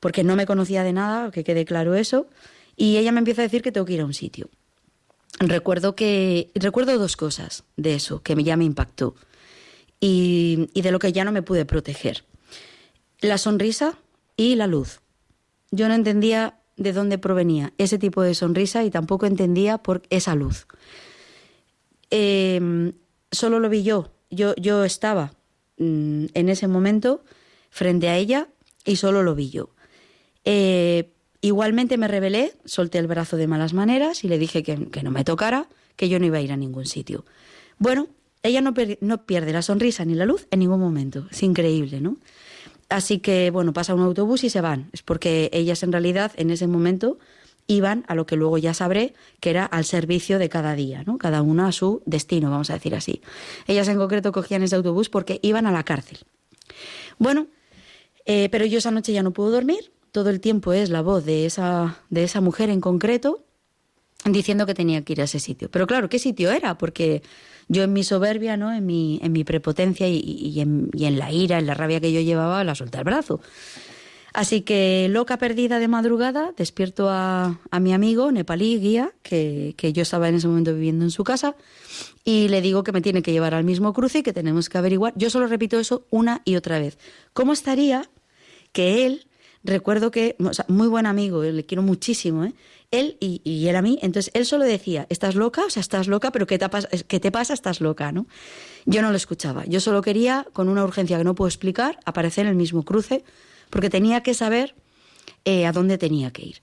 [0.00, 2.28] porque no me conocía de nada, que quede claro eso,
[2.76, 4.50] y ella me empieza a decir que tengo que ir a un sitio.
[5.40, 9.14] Recuerdo que recuerdo dos cosas de eso que ya me impactó
[9.98, 12.24] y, y de lo que ya no me pude proteger.
[13.20, 13.98] La sonrisa
[14.36, 15.00] y la luz.
[15.70, 20.34] Yo no entendía de dónde provenía ese tipo de sonrisa y tampoco entendía por esa
[20.34, 20.66] luz.
[22.10, 22.92] Em,
[23.30, 24.12] solo lo vi yo.
[24.30, 25.32] Yo, yo estaba
[25.82, 27.24] Mm, en ese momento
[27.70, 28.48] frente a ella
[28.84, 29.70] y solo lo vi yo.
[30.44, 35.10] Eh, igualmente me rebelé, solté el brazo de malas maneras y le dije que, no
[35.10, 37.24] me tocara, que yo no iba a ir a ningún sitio.
[37.78, 38.06] Bueno,
[38.44, 41.26] ella no, no pierde la sonrisa ni la luz en ningún momento.
[41.30, 42.16] Es increíble, ¿no?
[42.92, 44.90] Así que, bueno, pasa un autobús y se van.
[44.92, 47.18] Es porque ellas en realidad en ese momento
[47.66, 51.16] iban a lo que luego ya sabré que era al servicio de cada día, ¿no?
[51.16, 53.22] Cada una a su destino, vamos a decir así.
[53.66, 56.18] Ellas en concreto cogían ese autobús porque iban a la cárcel.
[57.18, 57.46] Bueno,
[58.26, 59.92] eh, pero yo esa noche ya no puedo dormir.
[60.10, 63.42] Todo el tiempo es la voz de esa, de esa mujer en concreto
[64.24, 65.70] diciendo que tenía que ir a ese sitio.
[65.70, 66.76] Pero claro, ¿qué sitio era?
[66.76, 67.22] Porque
[67.72, 68.72] yo en mi soberbia, ¿no?
[68.72, 72.12] en, mi, en mi prepotencia y, en, y en la ira, en la rabia que
[72.12, 73.40] yo llevaba, la solté el brazo.
[74.34, 80.28] Así que, loca perdida de madrugada, despierto a, mi amigo nepalí, guía, que, yo estaba
[80.28, 81.54] en ese momento viviendo en su casa,
[82.24, 84.78] y le digo que me tiene que llevar al mismo cruce y que tenemos que
[84.78, 85.12] averiguar.
[85.16, 86.98] Yo solo repito eso una y otra vez.
[87.34, 88.08] ¿Cómo estaría
[88.72, 89.26] que él,
[89.64, 90.36] recuerdo que,
[90.68, 92.54] muy buen amigo, le quiero muchísimo, ¿eh?
[92.90, 95.64] él y, y, él a mí, entonces él solo decía, ¿estás loca?
[95.64, 96.68] O sea, estás loca, pero ¿qué te,
[97.08, 97.54] ¿qué te pasa?
[97.54, 98.26] Estás loca, ¿no?
[98.84, 99.64] Yo no lo escuchaba.
[99.66, 103.24] Yo solo quería, con una urgencia que no puedo explicar, aparecer en el mismo cruce
[103.70, 104.74] porque tenía que saber
[105.44, 106.56] eh, a dónde tenía que ir.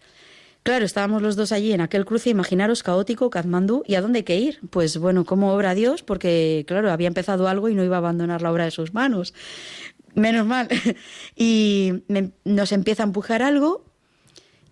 [0.61, 4.23] Claro, estábamos los dos allí en aquel cruce, imaginaros, caótico, Kathmandú, ¿y a dónde hay
[4.23, 4.59] que ir?
[4.69, 8.41] Pues bueno, como obra Dios, porque claro, había empezado algo y no iba a abandonar
[8.41, 9.33] la obra de sus manos.
[10.15, 10.67] Menos mal.
[11.35, 12.03] y
[12.43, 13.85] nos empieza a empujar algo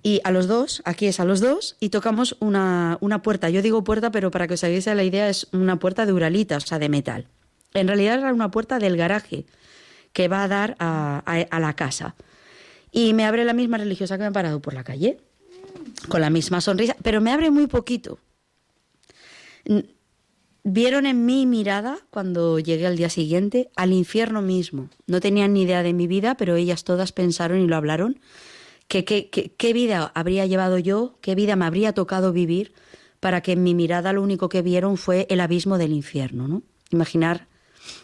[0.03, 3.49] y a los dos, aquí es a los dos, y tocamos una, una puerta.
[3.49, 6.57] Yo digo puerta, pero para que os hagáis la idea, es una puerta de uralita,
[6.57, 7.27] o sea, de metal.
[7.73, 9.45] En realidad era una puerta del garaje
[10.13, 12.15] que va a dar a la casa.
[12.91, 15.17] Y me abre la misma religiosa que me ha parado por la calle,
[16.07, 18.19] con la misma sonrisa, pero me abre muy poquito.
[20.69, 24.89] Vieron en mi mirada, cuando llegué al día siguiente, al infierno mismo.
[25.05, 28.19] No tenían ni idea de mi vida, pero ellas todas pensaron y lo hablaron.
[28.89, 32.73] Que, qué vida habría llevado yo, qué vida me habría tocado vivir
[33.21, 36.63] para que en mi mirada lo único que vieron fue el abismo del infierno, ¿no?
[36.91, 37.47] Imaginar.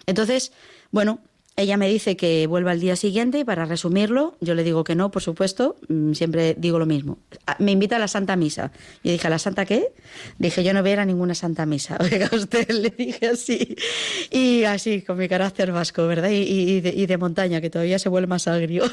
[0.05, 0.53] Entonces,
[0.89, 1.19] bueno,
[1.55, 4.95] ella me dice que vuelva al día siguiente y para resumirlo, yo le digo que
[4.95, 7.19] no, por supuesto, mm, siempre digo lo mismo.
[7.59, 8.71] Me invita a la Santa Misa.
[9.03, 9.93] Yo dije, ¿a la Santa qué?
[10.39, 11.97] Dije, yo no voy a ir a ninguna Santa Misa.
[12.01, 13.75] Oiga, usted le dije así.
[14.31, 16.31] Y así, con mi carácter vasco, ¿verdad?
[16.31, 18.85] Y, de, montaña, que todavía se vuelve más agrio.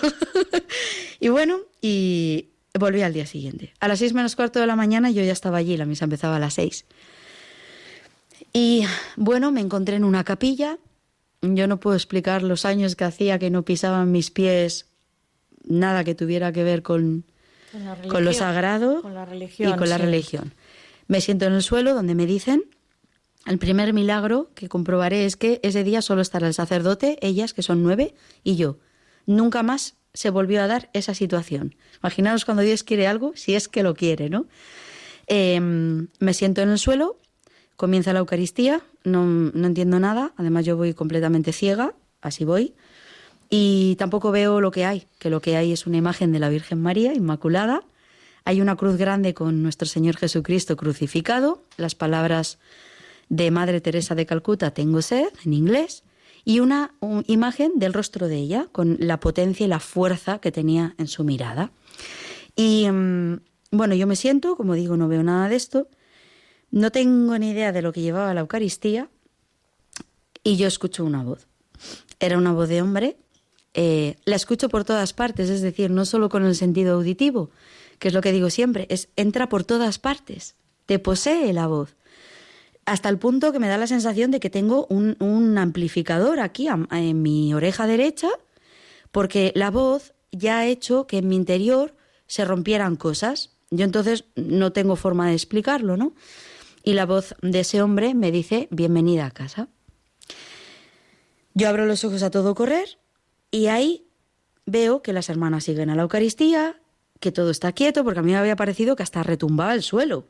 [1.20, 3.72] y bueno, y volví al día siguiente.
[3.80, 6.36] A las seis menos cuarto de la mañana yo ya estaba allí, la misa empezaba
[6.36, 6.84] a las seis.
[8.52, 8.84] Y
[9.16, 10.78] bueno, me encontré en una capilla
[11.42, 14.86] yo no puedo explicar los años que hacía que no pisaban mis pies
[15.64, 17.24] nada que tuviera que ver con,
[18.08, 19.14] con, lo sagrado y con
[19.88, 20.54] la religión.
[21.06, 22.64] Me siento en el suelo donde me dicen,
[23.46, 27.62] el primer milagro que comprobaré es que ese día solo estará el sacerdote, ellas, que
[27.62, 28.78] son nueve, y yo.
[29.26, 31.74] Nunca más se volvió a dar esa situación.
[32.02, 34.46] Imaginaos cuando Dios quiere algo, si es que lo quiere, ¿no?
[35.26, 37.16] Em, me siento en el suelo
[37.80, 42.74] Comienza la Eucaristía, no, no entiendo nada, además yo voy completamente ciega, así voy,
[43.48, 46.50] y tampoco veo lo que hay, que lo que hay es una imagen de la
[46.50, 47.80] Virgen María Inmaculada,
[48.44, 52.58] Hay una cruz grande con nuestro Señor Jesucristo crucificado, las palabras
[53.30, 56.04] de Madre Teresa de Calcuta, tengo sed, en inglés,
[56.44, 60.52] y una un- imagen del rostro de ella, con la potencia y la fuerza que
[60.52, 61.70] tenía en su mirada.
[62.56, 63.40] Y mm,
[63.72, 65.88] bueno, yo me siento, como digo, no veo nada de esto,
[66.70, 69.08] no tengo ni idea de lo que llevaba la Eucaristía,
[70.42, 71.46] y yo escucho una voz.
[72.18, 73.16] Era una voz de hombre,
[73.74, 77.50] eh, la escucho por todas partes, es decir, no solo con el sentido auditivo,
[77.98, 80.56] que es lo que digo siempre, es entra por todas partes,
[80.86, 81.96] te posee la voz
[82.90, 86.68] hasta el punto que me da la sensación de que tengo un, un amplificador aquí
[86.90, 88.28] en mi oreja derecha,
[89.12, 91.94] porque la voz ya ha hecho que en mi interior
[92.26, 93.50] se rompieran cosas.
[93.70, 96.14] Yo entonces no tengo forma de explicarlo, ¿no?
[96.82, 99.68] Y la voz de ese hombre me dice, bienvenida a casa.
[101.54, 102.98] Yo abro los ojos a todo correr
[103.50, 104.06] y ahí
[104.66, 106.80] veo que las hermanas siguen a la Eucaristía,
[107.18, 110.26] que todo está quieto, porque a mí me había parecido que hasta retumbaba el suelo.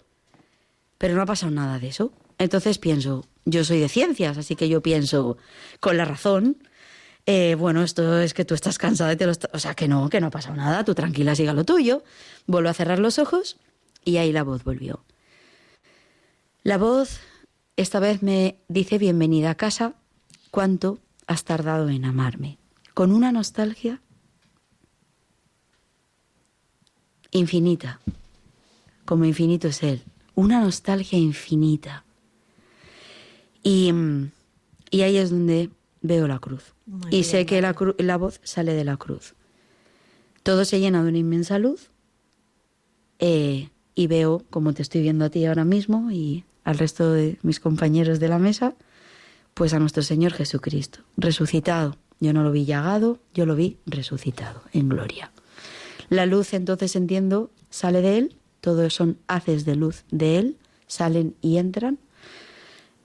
[0.98, 2.12] Pero no ha pasado nada de eso.
[2.38, 5.36] Entonces pienso, yo soy de ciencias, así que yo pienso,
[5.78, 6.56] con la razón,
[7.26, 10.08] eh, bueno, esto es que tú estás cansada y te lo O sea, que no,
[10.08, 12.02] que no ha pasado nada, tú tranquila, siga lo tuyo.
[12.46, 13.58] Vuelvo a cerrar los ojos
[14.04, 15.04] y ahí la voz volvió.
[16.62, 17.20] La voz
[17.76, 19.94] esta vez me dice bienvenida a casa,
[20.50, 22.58] cuánto has tardado en amarme,
[22.94, 24.02] con una nostalgia
[27.30, 28.00] infinita,
[29.04, 30.02] como infinito es Él,
[30.34, 32.04] una nostalgia infinita.
[33.62, 33.92] Y,
[34.90, 35.70] y ahí es donde
[36.02, 36.74] veo la cruz.
[36.86, 39.34] Muy y bien, sé que la, cru- la voz sale de la cruz.
[40.42, 41.90] Todo se llena de una inmensa luz
[43.18, 47.38] eh, y veo, como te estoy viendo a ti ahora mismo y al resto de
[47.42, 48.74] mis compañeros de la mesa,
[49.54, 51.96] pues a nuestro Señor Jesucristo, resucitado.
[52.20, 55.32] Yo no lo vi llagado, yo lo vi resucitado en gloria.
[56.10, 61.36] La luz entonces entiendo sale de Él, todos son haces de luz de Él, salen
[61.40, 61.98] y entran.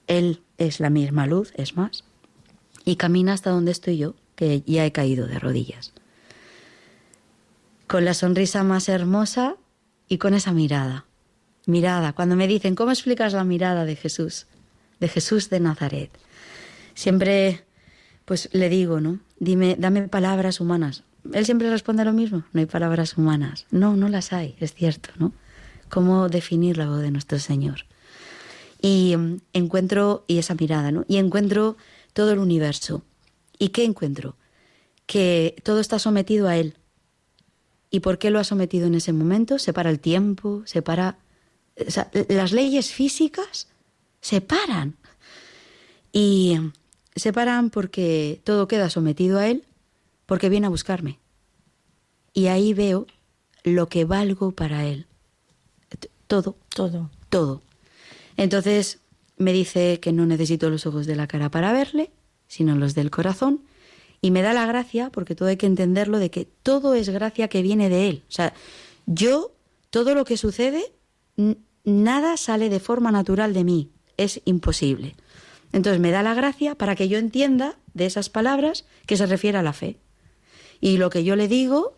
[0.07, 2.03] Él es la misma luz, es más,
[2.83, 5.93] y camina hasta donde estoy yo, que ya he caído de rodillas.
[7.87, 9.55] Con la sonrisa más hermosa
[10.07, 11.05] y con esa mirada.
[11.67, 14.45] Mirada, cuando me dicen, ¿cómo explicas la mirada de Jesús?
[14.99, 16.11] De Jesús de Nazaret.
[16.93, 17.63] Siempre,
[18.25, 19.19] pues le digo, ¿no?
[19.39, 21.03] Dime, dame palabras humanas.
[21.33, 23.65] Él siempre responde lo mismo, no hay palabras humanas.
[23.71, 25.33] No, no las hay, es cierto, ¿no?
[25.89, 27.85] ¿Cómo definir la voz de nuestro Señor?
[28.81, 31.05] Y mm, encuentro, y esa mirada, ¿no?
[31.07, 31.77] Y encuentro
[32.13, 33.03] todo el universo.
[33.57, 34.35] ¿Y qué encuentro?
[35.05, 36.75] Que todo está sometido a Él.
[37.89, 39.59] ¿Y por qué lo ha sometido en ese momento?
[39.59, 41.17] Separa el tiempo, separa...
[41.77, 43.67] o sea, las leyes físicas
[44.21, 44.95] se paran.
[46.11, 46.57] Y
[47.15, 49.65] se paran porque todo queda sometido a Él,
[50.25, 51.19] porque viene a buscarme.
[52.33, 53.07] Y ahí veo
[53.63, 55.07] lo que valgo para Él.
[56.27, 57.11] Todo, Todo.
[57.29, 57.61] todo.
[58.37, 58.99] Entonces
[59.37, 62.11] me dice que no necesito los ojos de la cara para verle,
[62.47, 63.61] sino los del corazón.
[64.21, 67.47] Y me da la gracia, porque todo hay que entenderlo, de que todo es gracia
[67.47, 68.23] que viene de Él.
[68.27, 68.53] O sea,
[69.05, 69.51] yo,
[69.91, 70.91] todo lo que sucede,
[71.85, 73.91] nada sale de forma natural de mí.
[74.17, 75.15] Es imposible.
[75.71, 79.57] Entonces me da la gracia para que yo entienda de esas palabras que se refiere
[79.57, 79.97] a la fe.
[80.79, 81.97] Y lo que yo le digo,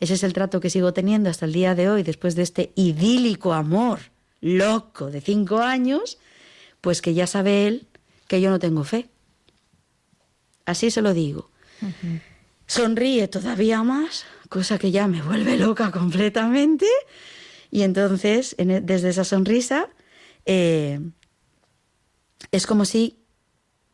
[0.00, 2.72] ese es el trato que sigo teniendo hasta el día de hoy, después de este
[2.74, 4.00] idílico amor
[4.40, 6.18] loco de cinco años,
[6.80, 7.86] pues que ya sabe él
[8.28, 9.08] que yo no tengo fe.
[10.66, 11.50] Así se lo digo.
[12.66, 16.86] Sonríe todavía más, cosa que ya me vuelve loca completamente.
[17.74, 19.88] Y entonces, en e- desde esa sonrisa,
[20.46, 21.00] eh,
[22.52, 23.18] es como si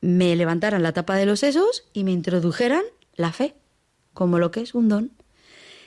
[0.03, 2.83] me levantaran la tapa de los sesos y me introdujeran
[3.14, 3.55] la fe,
[4.12, 5.12] como lo que es un don.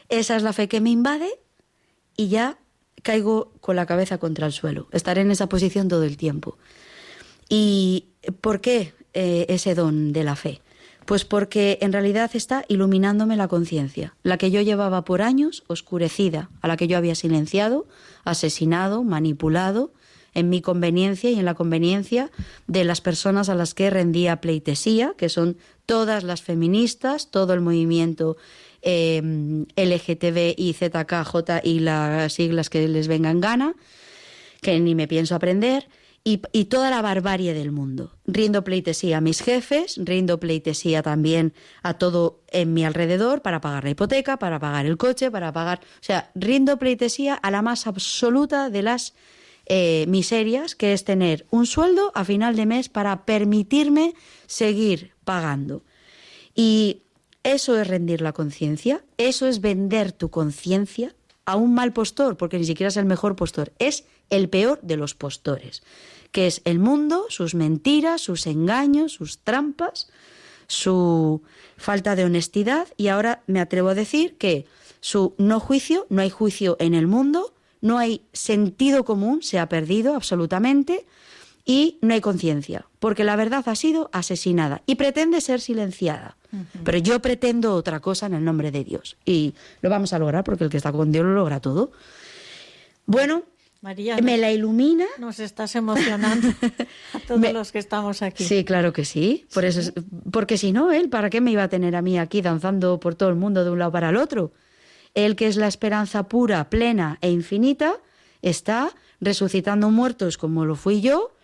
[0.10, 1.40] Esa es la fe que me invade
[2.18, 2.58] y ya
[3.04, 4.88] caigo con la cabeza contra el suelo.
[4.92, 6.58] Estaré en esa posición todo el tiempo.
[7.48, 8.08] ¿Y
[8.42, 10.62] por qué eh, ese don de la fe?
[11.06, 16.50] Pues porque en realidad está iluminándome la conciencia, la que yo llevaba por años oscurecida,
[16.62, 17.88] a la que yo había silenciado,
[18.24, 19.92] asesinado, manipulado,
[20.34, 22.32] en mi conveniencia y en la conveniencia
[22.68, 27.62] de las personas a las que rendía pleitesía, que son todas las feministas, todo el
[27.62, 28.38] movimiento
[28.82, 29.22] eh,
[29.76, 33.76] LGTB y ZKJ y las siglas que les vengan gana,
[34.62, 35.88] que ni me pienso aprender,
[36.26, 38.14] y, toda la barbarie del mundo.
[38.26, 43.84] Rindo pleitesía a mis jefes, rindo pleitesía también a todo en mi alrededor para pagar
[43.84, 45.82] la hipoteca, para pagar el coche, para pagar...
[45.82, 49.14] O sea, rindo pleitesía a la más absoluta de las
[49.66, 54.14] eh, miserias, que es tener un sueldo a final de mes para permitirme
[54.48, 55.84] seguir pagando.
[56.56, 57.02] Y
[57.44, 61.14] eso es rendir la conciencia, eso es vender tu conciencia,
[61.46, 64.98] a un mal postor, porque ni siquiera es el mejor postor, es el peor de
[64.98, 65.84] los postores,
[66.34, 70.10] que es el mundo, sus mentiras, sus engaños, sus trampas,
[70.68, 71.42] su
[71.78, 74.66] falta de honestidad y ahora me atrevo a decir que
[75.00, 79.70] su no juicio, no hay juicio en el mundo, no hay sentido común, se ha
[79.70, 81.06] perdido absolutamente
[81.66, 86.36] y no hay conciencia, porque la verdad ha sido asesinada y pretende ser silenciada.
[86.84, 90.44] Pero yo pretendo otra cosa en el nombre de Dios y lo vamos a lograr
[90.44, 91.92] porque el que está con Dios lo logra todo.
[93.06, 93.44] Bueno,
[93.84, 95.06] María, me nos- la ilumina.
[95.20, 96.48] Nos estás emocionando
[97.14, 98.46] a todos Me- los que estamos aquí.
[98.46, 99.46] Sí, claro que sí.
[99.54, 99.94] Por eso es-
[100.32, 103.16] porque si no, él, ¿para qué me iba a tener a mí aquí danzando por
[103.16, 104.54] todo el mundo de un lado para el otro?
[105.14, 108.00] Él, que es la esperanza pura, plena e infinita,
[108.42, 111.36] está resucitando muertos como lo fui yo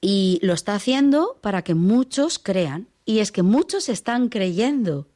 [0.00, 2.88] y lo está haciendo para que muchos crean.
[3.04, 5.06] Y es que muchos están creyendo.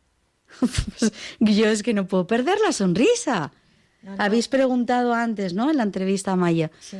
[0.60, 3.52] Pues, yo es que no puedo perder la sonrisa.
[4.04, 4.22] No, no.
[4.22, 5.70] Habéis preguntado antes, ¿no?
[5.70, 6.70] En la entrevista a Maya.
[6.80, 6.98] Sí.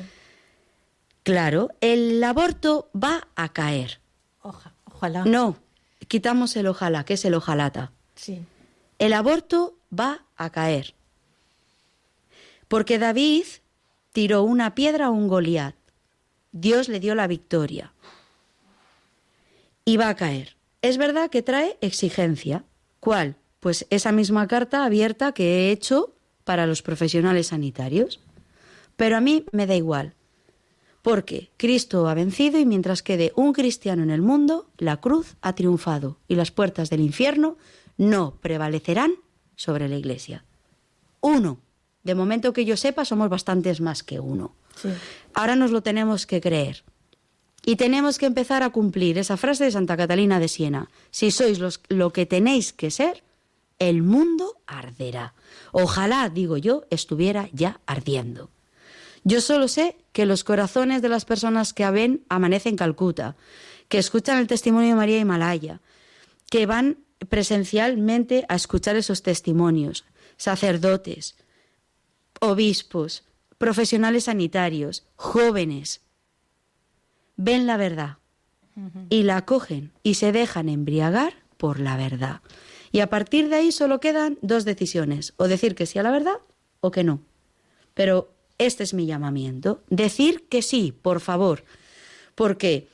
[1.23, 4.01] Claro, el aborto va a caer.
[4.43, 5.25] Oja- ojalá.
[5.25, 5.57] No,
[6.09, 7.93] quitamos el ojalá, que es el ojalata.
[8.15, 8.43] Sí.
[8.99, 10.95] El aborto va a caer.
[12.69, 13.45] Porque David
[14.13, 15.75] tiró una piedra a un Goliat.
[16.53, 17.93] Dios le dio la victoria.
[19.85, 20.57] Y va a caer.
[20.83, 22.65] Es verdad que trae exigencia.
[23.01, 23.37] ¿Cuál?
[23.61, 26.15] Pues esa misma carta abierta que he hecho
[26.45, 28.21] para los profesionales sanitarios.
[28.97, 30.15] Pero a mí me da igual.
[31.03, 35.55] Porque Cristo ha vencido y mientras quede un cristiano en el mundo, la cruz ha
[35.55, 37.57] triunfado y las puertas del infierno
[37.99, 39.13] no prevalecerán
[39.57, 40.45] sobre la Iglesia.
[41.21, 41.59] Uno.
[42.03, 44.55] De momento que yo sepa, somos bastantes más que uno.
[44.81, 44.89] Sí.
[45.35, 46.85] Ahora nos lo tenemos que creer.
[47.67, 50.91] Y tenemos que empezar a cumplir esa frase de Santa Catalina de Siena.
[51.11, 53.23] Si sois los- lo que tenéis que ser,
[53.79, 55.35] el mundo arderá.
[55.73, 58.51] Ojalá, digo yo, estuviera ya ardiendo.
[59.25, 63.37] Yo solo sé que los corazones de las personas que ven amanece en Calcuta,
[63.89, 65.81] que escuchan el testimonio de María Himalaya,
[66.51, 66.99] que van
[67.29, 70.05] presencialmente a escuchar esos testimonios,
[70.37, 71.37] sacerdotes,
[72.41, 73.25] obispos,
[73.59, 76.03] profesionales sanitarios, jóvenes,
[77.37, 78.19] ven la verdad
[79.09, 82.41] y la acogen y se dejan embriagar por la verdad.
[82.95, 86.13] Y a partir de ahí solo quedan dos decisiones, o decir que sí a la
[86.13, 86.37] verdad
[86.79, 87.23] o que no.
[87.93, 91.65] Pero este es mi llamamiento, decir que sí, por favor,
[92.37, 92.87] porque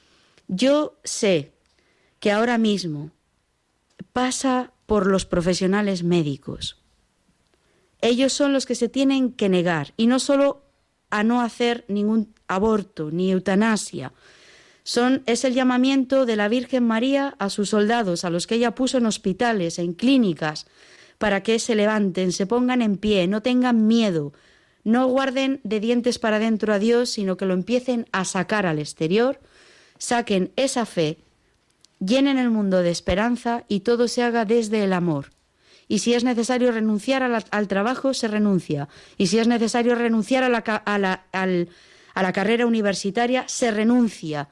[0.48, 1.53] yo sé
[2.18, 3.11] que ahora mismo
[4.14, 6.78] pasa por los profesionales médicos.
[8.01, 10.62] Ellos son los que se tienen que negar, y no solo
[11.11, 14.14] a no hacer ningún aborto ni eutanasia.
[15.26, 18.99] Es el llamamiento de la Virgen María a sus soldados, a los que ella puso
[18.99, 20.66] en hospitales, en clínicas,
[21.18, 24.32] para que se levanten, se pongan en pie, no tengan miedo,
[24.82, 28.78] no guarden de dientes para adentro a Dios, sino que lo empiecen a sacar al
[28.78, 29.38] exterior,
[29.99, 31.18] saquen esa fe,
[32.01, 35.30] llenen el mundo de esperanza y todo se haga desde el amor.
[35.86, 38.88] Y si es necesario renunciar al trabajo, se renuncia.
[39.18, 41.68] Y si es necesario renunciar a la, a la- al-
[42.14, 44.49] a la carrera universitaria, se renuncia.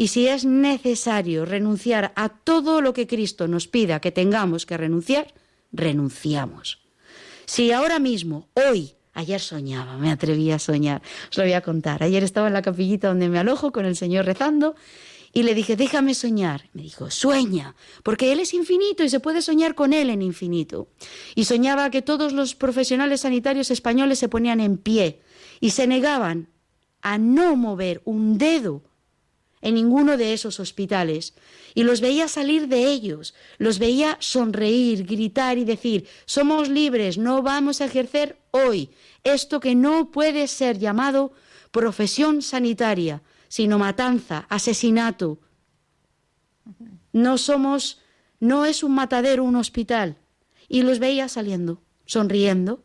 [0.00, 4.78] Y si es necesario renunciar a todo lo que Cristo nos pida que tengamos que
[4.78, 5.34] renunciar,
[5.72, 6.78] renunciamos.
[7.44, 12.02] Si ahora mismo, hoy, ayer soñaba, me atreví a soñar, os lo voy a contar.
[12.02, 14.74] Ayer estaba en la capillita donde me alojo con el Señor rezando
[15.34, 16.70] y le dije, déjame soñar.
[16.72, 20.88] Me dijo, sueña, porque Él es infinito y se puede soñar con Él en infinito.
[21.34, 25.20] Y soñaba que todos los profesionales sanitarios españoles se ponían en pie
[25.60, 26.48] y se negaban
[27.02, 28.82] a no mover un dedo
[29.62, 31.34] en ninguno de esos hospitales
[31.74, 37.42] y los veía salir de ellos, los veía sonreír, gritar y decir, somos libres, no
[37.42, 38.90] vamos a ejercer hoy
[39.22, 41.32] esto que no puede ser llamado
[41.70, 45.38] profesión sanitaria, sino matanza, asesinato.
[47.12, 48.00] No somos,
[48.38, 50.16] no es un matadero, un hospital.
[50.68, 52.82] Y los veía saliendo, sonriendo,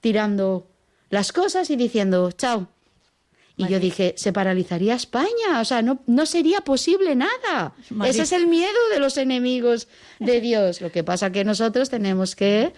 [0.00, 0.70] tirando
[1.10, 2.68] las cosas y diciendo, chao,
[3.58, 7.74] y yo dije, se paralizaría España, o sea, no, no sería posible nada.
[8.06, 9.88] Ese es el miedo de los enemigos
[10.20, 10.80] de Dios.
[10.80, 12.72] Lo que pasa que nosotros tenemos que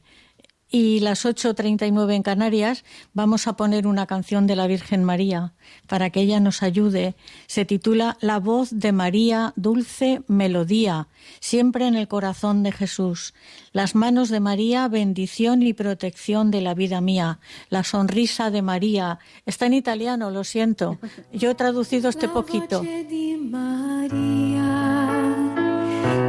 [0.72, 5.53] y las 8.39 en Canarias, vamos a poner una canción de la Virgen María
[5.86, 7.15] para que ella nos ayude.
[7.47, 11.09] Se titula La voz de María, dulce melodía,
[11.41, 13.34] siempre en el corazón de Jesús.
[13.74, 17.39] Las manos de María, bendición y protección de la vida mía.
[17.69, 19.19] La sonrisa de María.
[19.45, 20.99] Está en italiano, lo siento.
[21.34, 22.82] Yo he traducido este poquito.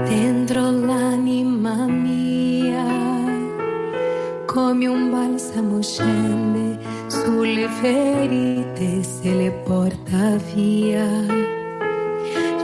[0.09, 2.22] dentro l'anima mia
[4.53, 11.07] come un balsamo scende sulle ferite se le porta via.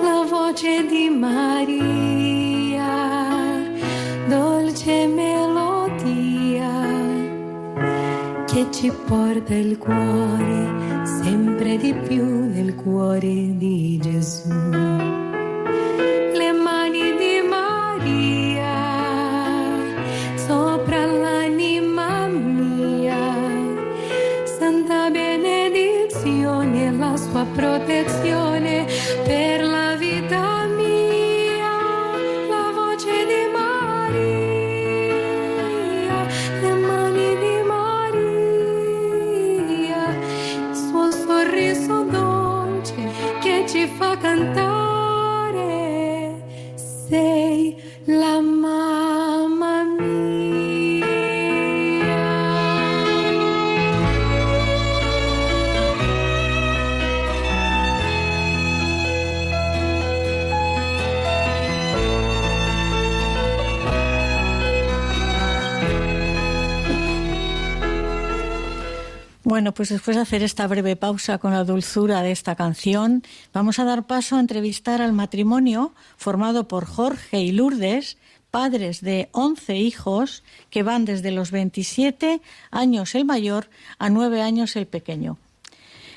[0.03, 2.85] La voce di Maria,
[4.29, 6.71] dolce melodia,
[8.45, 14.51] che ci porta il cuore sempre di più nel cuore di Gesù.
[16.35, 16.78] Le mani
[27.87, 28.38] it's you.
[69.45, 73.23] Bueno, pues después de hacer esta breve pausa con la dulzura de esta canción,
[73.53, 78.19] vamos a dar paso a entrevistar al matrimonio formado por Jorge y Lourdes,
[78.51, 84.75] padres de 11 hijos que van desde los 27 años el mayor a 9 años
[84.75, 85.39] el pequeño.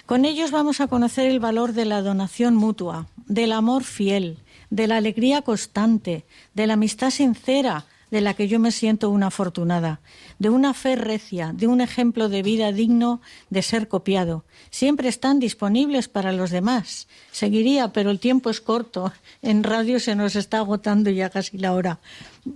[0.07, 4.39] Con ellos vamos a conocer el valor de la donación mutua, del amor fiel,
[4.71, 9.27] de la alegría constante, de la amistad sincera, de la que yo me siento una
[9.27, 10.01] afortunada,
[10.37, 14.43] de una fe recia, de un ejemplo de vida digno de ser copiado.
[14.69, 17.07] Siempre están disponibles para los demás.
[17.31, 19.11] Seguiría, pero el tiempo es corto.
[19.41, 21.99] En radio se nos está agotando ya casi la hora.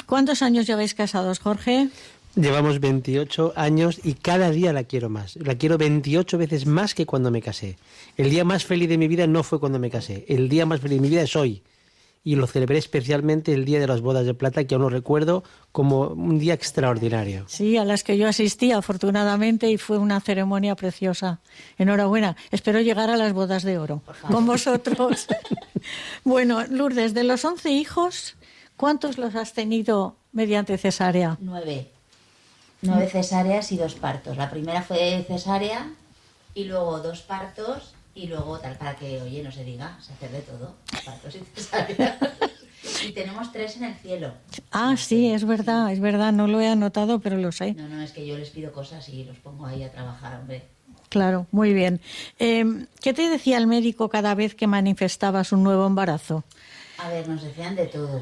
[0.05, 1.89] ¿Cuántos años lleváis casados, Jorge?
[2.35, 5.37] Llevamos 28 años y cada día la quiero más.
[5.37, 7.77] La quiero 28 veces más que cuando me casé.
[8.17, 10.25] El día más feliz de mi vida no fue cuando me casé.
[10.27, 11.63] El día más feliz de mi vida es hoy.
[12.25, 15.43] Y lo celebré especialmente el día de las bodas de plata, que aún lo recuerdo
[15.71, 17.45] como un día extraordinario.
[17.47, 21.39] Sí, a las que yo asistí afortunadamente y fue una ceremonia preciosa.
[21.77, 22.35] Enhorabuena.
[22.51, 25.27] Espero llegar a las bodas de oro con vosotros.
[26.25, 28.35] bueno, Lourdes, de los 11 hijos,
[28.75, 31.37] ¿cuántos los has tenido mediante cesárea?
[31.39, 31.91] Nueve.
[32.81, 34.35] Nueve cesáreas y dos partos.
[34.35, 35.91] La primera fue cesárea
[36.53, 40.29] y luego dos partos y luego tal para que, oye, no se diga, se hace
[40.29, 40.75] de todo.
[43.05, 44.33] Y tenemos tres en el cielo.
[44.71, 46.31] Ah, sí, es verdad, es verdad.
[46.31, 47.73] No lo he anotado, pero lo sé.
[47.73, 50.63] No, no, es que yo les pido cosas y los pongo ahí a trabajar, hombre.
[51.09, 52.01] Claro, muy bien.
[52.39, 56.43] Eh, ¿Qué te decía el médico cada vez que manifestabas un nuevo embarazo?
[56.97, 58.21] A ver, nos decían de todo.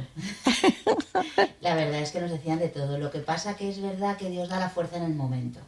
[1.61, 2.97] la verdad es que nos decían de todo.
[2.97, 5.59] Lo que pasa que es verdad que Dios da la fuerza en el momento.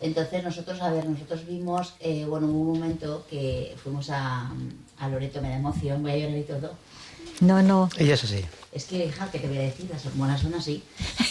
[0.00, 4.50] Entonces nosotros, a ver, nosotros vimos, eh, bueno, hubo un momento que fuimos a,
[4.98, 6.70] a Loreto, me da emoción, voy a llorar y todo.
[7.40, 7.88] No, no.
[7.98, 8.44] Ella es así.
[8.72, 9.88] Es que, hija, ¿qué te voy a decir?
[9.90, 10.82] Las hormonas son así.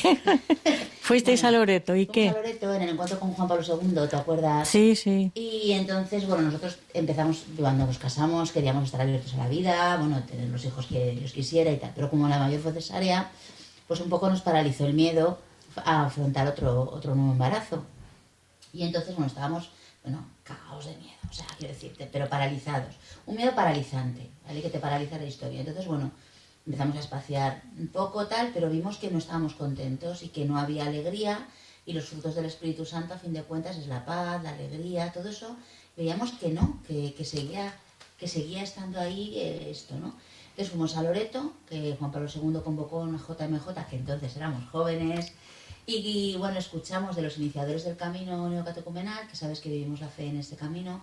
[1.01, 2.29] Fuisteis a Loreto, ¿y Fuimos qué?
[2.29, 4.67] a Loreto en el encuentro con Juan Pablo II, ¿te acuerdas?
[4.67, 5.31] Sí, sí.
[5.33, 10.21] Y entonces, bueno, nosotros empezamos, cuando nos casamos, queríamos estar abiertos a la vida, bueno,
[10.23, 11.91] tener los hijos que Dios quisiera y tal.
[11.95, 13.31] Pero como la mayor fue cesárea,
[13.87, 15.39] pues un poco nos paralizó el miedo
[15.77, 17.83] a afrontar otro, otro nuevo embarazo.
[18.73, 19.71] Y entonces, bueno, estábamos,
[20.03, 22.95] bueno, cagados de miedo, o sea, quiero decirte, pero paralizados.
[23.25, 24.61] Un miedo paralizante, ¿vale?
[24.61, 25.59] Que te paraliza la historia.
[25.59, 26.11] Entonces, bueno,
[26.65, 30.57] empezamos a espaciar un poco tal, pero vimos que no estábamos contentos y que no
[30.57, 31.47] había alegría
[31.85, 35.11] y los frutos del Espíritu Santo, a fin de cuentas, es la paz, la alegría,
[35.11, 35.55] todo eso.
[35.97, 37.73] Veíamos que no, que, que seguía,
[38.17, 40.13] que seguía estando ahí eh, esto, ¿no?
[40.49, 45.33] Entonces fuimos a Loreto, que Juan Pablo II convocó una JMJ, que entonces éramos jóvenes,
[45.89, 50.07] y, y, bueno, escuchamos de los iniciadores del camino neocatecumenal, que sabes que vivimos la
[50.07, 51.01] fe en este camino.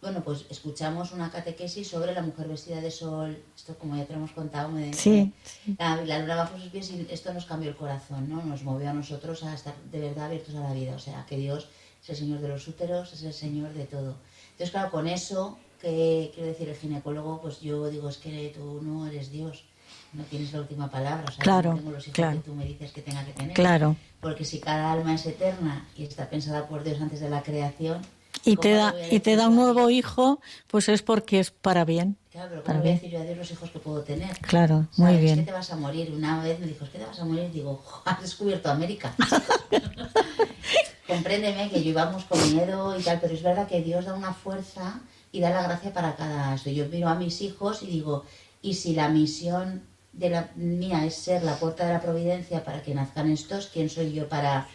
[0.00, 3.36] Bueno, pues escuchamos una catequesis sobre la mujer vestida de sol.
[3.56, 5.32] Esto, como ya te lo hemos contado, me, Sí,
[5.76, 8.40] La, la luna bajo sus pies y esto nos cambió el corazón, ¿no?
[8.44, 10.94] Nos movió a nosotros a estar de verdad abiertos a la vida.
[10.94, 11.68] O sea, que Dios
[12.02, 14.14] es el Señor de los úteros, es el Señor de todo.
[14.52, 18.80] Entonces, claro, con eso, que quiero decir el ginecólogo, pues yo digo, es que tú
[18.82, 19.64] no eres Dios.
[20.12, 21.24] No tienes la última palabra.
[21.28, 22.36] O sea, Claro, no tengo los hijos claro.
[22.38, 23.54] que tú me dices que tenga que tener.
[23.54, 23.96] Claro.
[24.20, 28.00] Porque si cada alma es eterna y está pensada por Dios antes de la creación.
[28.44, 31.50] Y ¿cómo te da, a y te un a nuevo hijo, pues es porque es
[31.50, 32.16] para bien.
[32.30, 33.02] Claro, pero Para ¿cómo le voy a bien.
[33.02, 34.38] decir yo a Dios los hijos que puedo tener?
[34.40, 35.40] Claro, muy bien.
[35.40, 36.12] Es que te vas a morir.
[36.14, 37.50] Una vez me dijo, es que te vas a morir.
[37.50, 39.12] Digo, "Jo, has descubierto América.
[41.06, 44.34] Compréndeme que yo íbamos con miedo y tal, pero es verdad que Dios da una
[44.34, 45.00] fuerza
[45.32, 46.70] y da la gracia para cada esto.
[46.70, 48.24] Yo miro a mis hijos y digo,
[48.60, 49.82] ¿y si la misión
[50.18, 53.68] de la mía es ser la puerta de la providencia para que nazcan estos?
[53.72, 54.68] ¿Quién soy yo para...?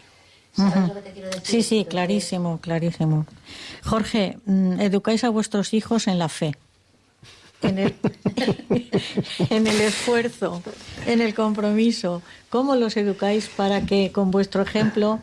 [0.56, 1.42] ¿Sabes lo que te quiero decir?
[1.44, 3.26] Sí, sí, Entonces, clarísimo, clarísimo.
[3.84, 6.54] Jorge, mm, educáis a vuestros hijos en la fe,
[7.60, 7.94] en el,
[9.50, 10.62] en el esfuerzo,
[11.06, 12.22] en el compromiso.
[12.50, 15.18] ¿Cómo los educáis para que con vuestro ejemplo,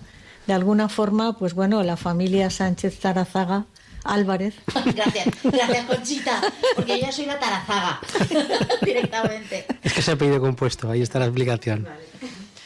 [0.47, 3.65] de alguna forma, pues bueno, la familia Sánchez Tarazaga
[4.03, 4.55] Álvarez,
[4.95, 6.41] Gracias, gracias Conchita,
[6.75, 7.99] porque yo ya soy la tarazaga
[8.81, 9.65] directamente.
[9.83, 11.87] Es que se ha pedido compuesto, ahí está la explicación.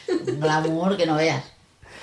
[0.08, 1.44] Un glamour que no veas.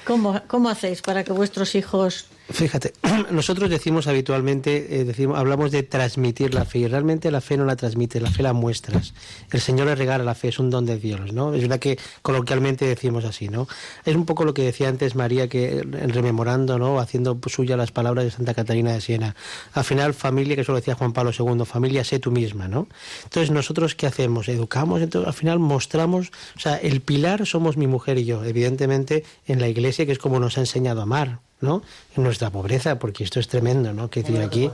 [0.05, 2.27] ¿cómo, cómo hacéis para que vuestros hijos...
[2.49, 2.93] Fíjate,
[3.31, 7.63] nosotros decimos habitualmente, eh, decimos, hablamos de transmitir la fe y realmente la fe no
[7.63, 9.13] la transmite, la fe la muestras.
[9.51, 11.53] El Señor le regala la fe, es un don de Dios, ¿no?
[11.53, 13.67] Es verdad que coloquialmente decimos así, ¿no?
[14.03, 16.99] Es un poco lo que decía antes María, que eh, rememorando, ¿no?
[16.99, 19.35] Haciendo suya las palabras de Santa Catarina de Siena.
[19.73, 22.87] Al final, familia, que eso lo decía Juan Pablo II, familia, sé tú misma, ¿no?
[23.23, 24.49] Entonces, nosotros, ¿qué hacemos?
[24.49, 29.23] Educamos, entonces, al final mostramos, o sea, el pilar somos mi mujer y yo, evidentemente,
[29.47, 31.81] en la iglesia, que es como nos ha enseñado a amar, ¿no?
[32.15, 34.09] En nuestra pobreza, porque esto es tremendo, ¿no?
[34.09, 34.69] Que decir aquí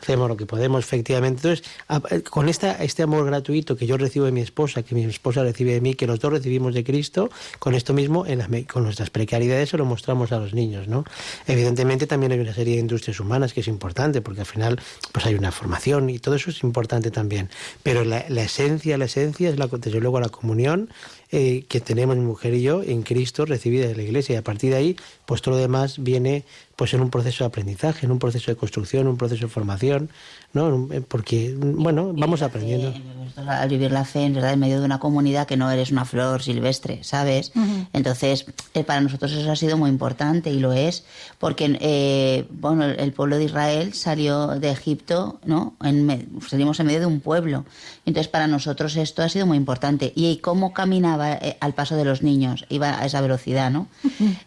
[0.00, 1.48] hacemos lo que podemos, efectivamente.
[1.48, 1.66] Entonces,
[2.10, 5.42] eh, con esta, este amor gratuito que yo recibo de mi esposa, que mi esposa
[5.42, 8.84] recibe de mí, que los dos recibimos de Cristo, con esto mismo, en las con
[8.84, 11.04] nuestras precariedades, se lo mostramos a los niños, ¿no?
[11.46, 14.80] Evidentemente también hay una serie de industrias humanas que es importante, porque al final
[15.12, 17.50] pues hay una formación y todo eso es importante también.
[17.82, 20.88] Pero la, la esencia, la esencia es la, desde luego la comunión
[21.30, 24.36] eh, que tenemos mi mujer y yo en Cristo recibida de la Iglesia.
[24.36, 24.96] Y a partir de ahí,
[25.28, 28.56] pues todo lo demás viene pues en un proceso de aprendizaje, en un proceso de
[28.56, 30.08] construcción, en un proceso de formación,
[30.54, 30.68] ¿no?
[30.68, 32.94] En un- eh, Porque, bueno, vamos aprendiendo.
[33.36, 36.04] Al vivir la fe, en verdad, en medio de una comunidad que no eres una
[36.04, 37.52] flor silvestre, ¿sabes?
[37.92, 41.04] Entonces, eh, para nosotros eso ha sido muy importante y lo es,
[41.38, 45.74] porque, eh, bueno, el, pueblo de Israel salió de Egipto, ¿no?
[45.82, 47.64] En me- salimos en medio de un pueblo.
[48.06, 50.12] Entonces, para nosotros esto ha sido muy importante.
[50.14, 53.88] Y cómo caminaba eh, al paso de los niños, iba a esa velocidad, ¿no?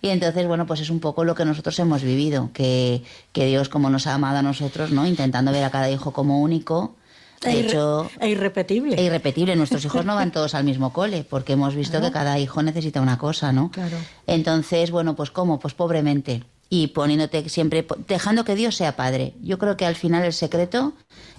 [0.02, 3.04] Y entonces, bueno, pues es un poco lo que nosotros hemos vivido, que,
[3.34, 5.06] que Dios, como nos ha amado a nosotros, ¿no?
[5.06, 6.96] Intentando ver a cada hijo como único.
[7.42, 8.96] De E hecho, e irrepetible.
[8.96, 9.58] e irrepetible.
[9.58, 13.02] Nuestros hijos no van todos al mismo cole, porque hemos visto que cada hijo necesita
[13.02, 13.70] una cosa, ¿no?
[13.70, 13.98] Claro.
[14.28, 15.60] Entonces, bueno, pues ¿cómo?
[15.60, 16.44] Pues pobremente.
[16.74, 19.34] Y poniéndote siempre, dejando que Dios sea padre.
[19.44, 20.94] Yo creo que al final el secreto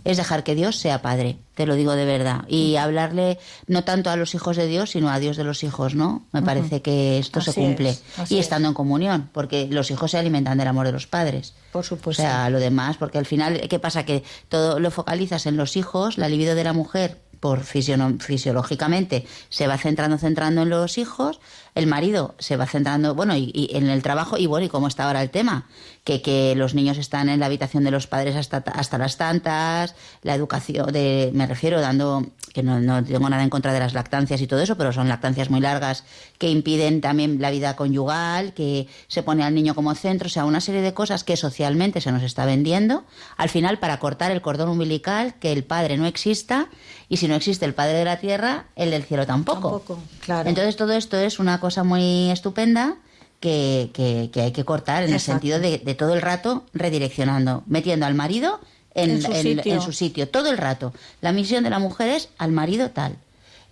[0.04, 2.42] es dejar que Dios sea padre, te lo digo de verdad.
[2.48, 5.94] Y hablarle no tanto a los hijos de Dios, sino a Dios de los hijos,
[5.94, 6.26] ¿no?
[6.32, 7.88] Me parece que esto se cumple.
[7.88, 8.40] es, y es.
[8.40, 11.54] estando en comunión, porque los hijos se alimentan del amor de los padres.
[11.72, 12.22] Por O supuesto.
[12.22, 14.04] sea, lo demás, porque al final, ¿qué pasa?
[14.04, 19.66] Que todo lo focalizas en los hijos, la libido de la mujer, por fisiológicamente, se
[19.66, 21.40] va centrando, centrando en los hijos,
[21.74, 24.88] el marido se va centrando, bueno, y, y en el trabajo, y bueno, y cómo
[24.88, 25.66] está ahora el tema,
[26.04, 29.94] que, que los niños están en la habitación de los padres hasta, hasta las tantas,
[30.22, 33.94] la educación, de, me refiero dando, que no, no tengo nada en contra de las
[33.94, 36.04] lactancias y todo eso, pero son lactancias muy largas
[36.38, 40.44] que impiden también la vida conyugal, que se pone al niño como centro, o sea,
[40.44, 43.04] una serie de cosas que socialmente se nos está vendiendo,
[43.36, 46.68] al final para cortar el cordón umbilical, que el padre no exista,
[47.08, 49.70] y si no existe el padre de la tierra, el del cielo tampoco.
[49.70, 50.48] Tampoco, claro.
[50.48, 52.96] Entonces todo esto es una cosa muy estupenda
[53.40, 57.62] que, que- que hay que cortar en el sentido de, de todo el rato redireccionando,
[57.66, 58.60] metiendo al marido
[58.94, 59.32] en, En su
[59.70, 60.92] en su sitio, todo el rato.
[61.22, 63.16] La misión de la mujer es al marido tal.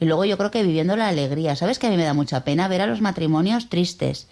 [0.01, 1.57] Y luego yo creo que viviendo la alegría.
[1.57, 4.29] ¿Sabes que a mí me da mucha pena ver a los matrimonios tristes?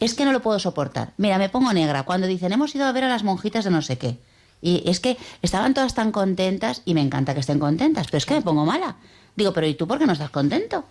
[0.00, 1.12] Es que no lo puedo soportar.
[1.18, 3.82] Mira, me pongo negra cuando dicen hemos ido a ver a las monjitas de no
[3.82, 4.16] sé qué.
[4.62, 8.24] Y es que estaban todas tan contentas y me encanta que estén contentas, pero es
[8.26, 8.96] que me pongo mala.
[9.36, 10.84] Digo, pero ¿y tú por qué no estás contento?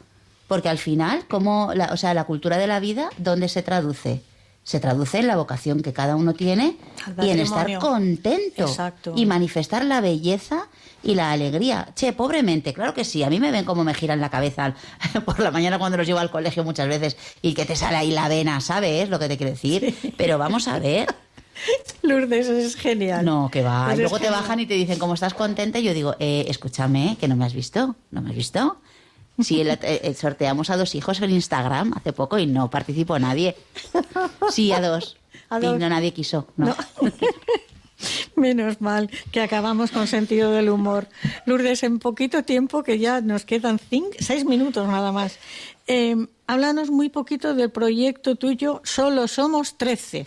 [0.47, 4.21] Porque al final, como la, o sea, la cultura de la vida, ¿dónde se traduce?
[4.63, 6.77] Se traduce en la vocación que cada uno tiene
[7.21, 9.13] y en estar contento Exacto.
[9.15, 10.67] y manifestar la belleza
[11.03, 11.89] y la alegría.
[11.95, 13.23] Che, pobremente, claro que sí.
[13.23, 14.73] A mí me ven como me giran la cabeza
[15.25, 18.11] por la mañana cuando los llevo al colegio muchas veces y que te sale ahí
[18.11, 20.13] la vena, ¿sabes lo que te quiero decir?
[20.17, 21.13] Pero vamos a ver.
[22.01, 23.25] Lourdes, es genial.
[23.25, 23.91] No, que va.
[23.93, 24.41] Y luego te genial.
[24.41, 25.79] bajan y te dicen, ¿cómo estás contenta?
[25.79, 27.95] Y yo digo, eh, escúchame, que no me has visto.
[28.11, 28.77] ¿No me has visto?
[29.41, 33.17] Sí, el- eh, eh, sorteamos a dos hijos en Instagram hace poco y no participó
[33.19, 33.55] nadie.
[34.51, 35.17] Sí, a dos.
[35.49, 36.47] A Y no nadie quiso.
[36.57, 36.75] No.
[38.35, 41.07] Menos mal que acabamos con sentido del humor.
[41.45, 45.37] Lourdes, en poquito tiempo, que ya nos quedan cinco, seis minutos nada más.
[45.87, 46.15] Eh,
[46.47, 50.25] háblanos muy poquito del proyecto tuyo, Solo Somos 13.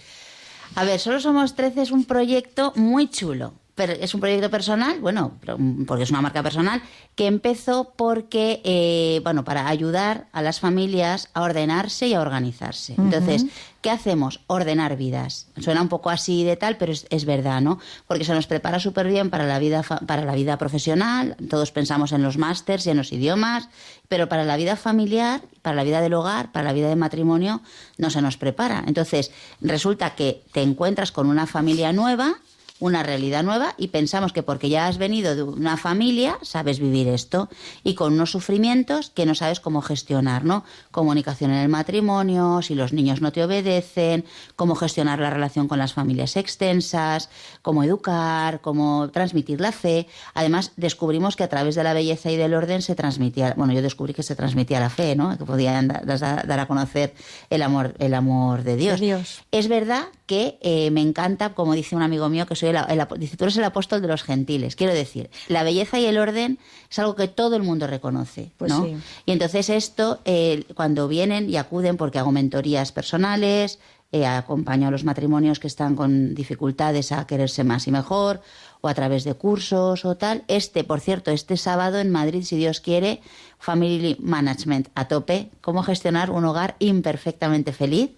[0.75, 3.55] A ver, Solo Somos 13 es un proyecto muy chulo.
[3.77, 6.83] Pero es un proyecto personal, bueno, pero- porque es una marca personal,
[7.15, 12.95] que empezó porque, eh, bueno, para ayudar a las familias a ordenarse y a organizarse.
[12.97, 13.45] Entonces,
[13.83, 14.41] ¿qué hacemos?
[14.47, 15.49] Ordenar vidas.
[15.61, 17.79] Suena un poco así de tal, pero es, es verdad, ¿no?
[18.07, 21.37] Porque se nos prepara súper bien para la vida fa- para la vida profesional.
[21.51, 23.69] Todos pensamos en los másters y en los idiomas,
[24.09, 27.61] pero para la vida familiar, para la vida del hogar, para la vida de matrimonio,
[27.99, 28.85] no se nos prepara.
[28.87, 32.37] Entonces, resulta que te encuentras con una familia nueva
[32.79, 37.09] una realidad nueva y pensamos que porque ya has venido de una familia sabes vivir
[37.09, 37.49] esto
[37.85, 40.65] y con unos sufrimientos que no sabes cómo gestionar, ¿no?
[40.91, 44.25] Comunicación en el matrimonio, si los niños no te obedecen,
[44.57, 47.31] cómo gestionar la relación con las familias extensas,
[47.63, 50.07] cómo educar, cómo transmitir la fe.
[50.35, 53.83] Además, descubrimos que a través de la belleza y del orden se transmitía, bueno, yo
[53.83, 55.37] descubrí que se transmitía la fe, ¿no?
[55.39, 57.15] Que podían da- da- dar a conocer
[57.51, 59.01] el amor, el amor de Dios.
[59.01, 59.43] De Dios.
[59.51, 63.07] Es verdad que eh, me encanta, como dice un amigo mío, que soy el, el
[63.19, 64.77] dice, tú eres el apóstol de los gentiles.
[64.77, 66.59] Quiero decir, la belleza y el orden
[66.91, 68.85] es algo que todo el mundo reconoce, Pues ¿no?
[68.85, 68.97] sí.
[69.25, 73.79] Y entonces esto, eh, cuando vienen y acuden, porque hago mentorías personales,
[74.13, 78.41] eh, acompaño a los matrimonios que están con dificultades a quererse más y mejor,
[78.81, 80.45] o a través de cursos o tal.
[80.47, 83.21] Este, por cierto, este sábado en Madrid, si Dios quiere,
[83.59, 88.11] Family Management a tope, cómo gestionar un hogar imperfectamente feliz.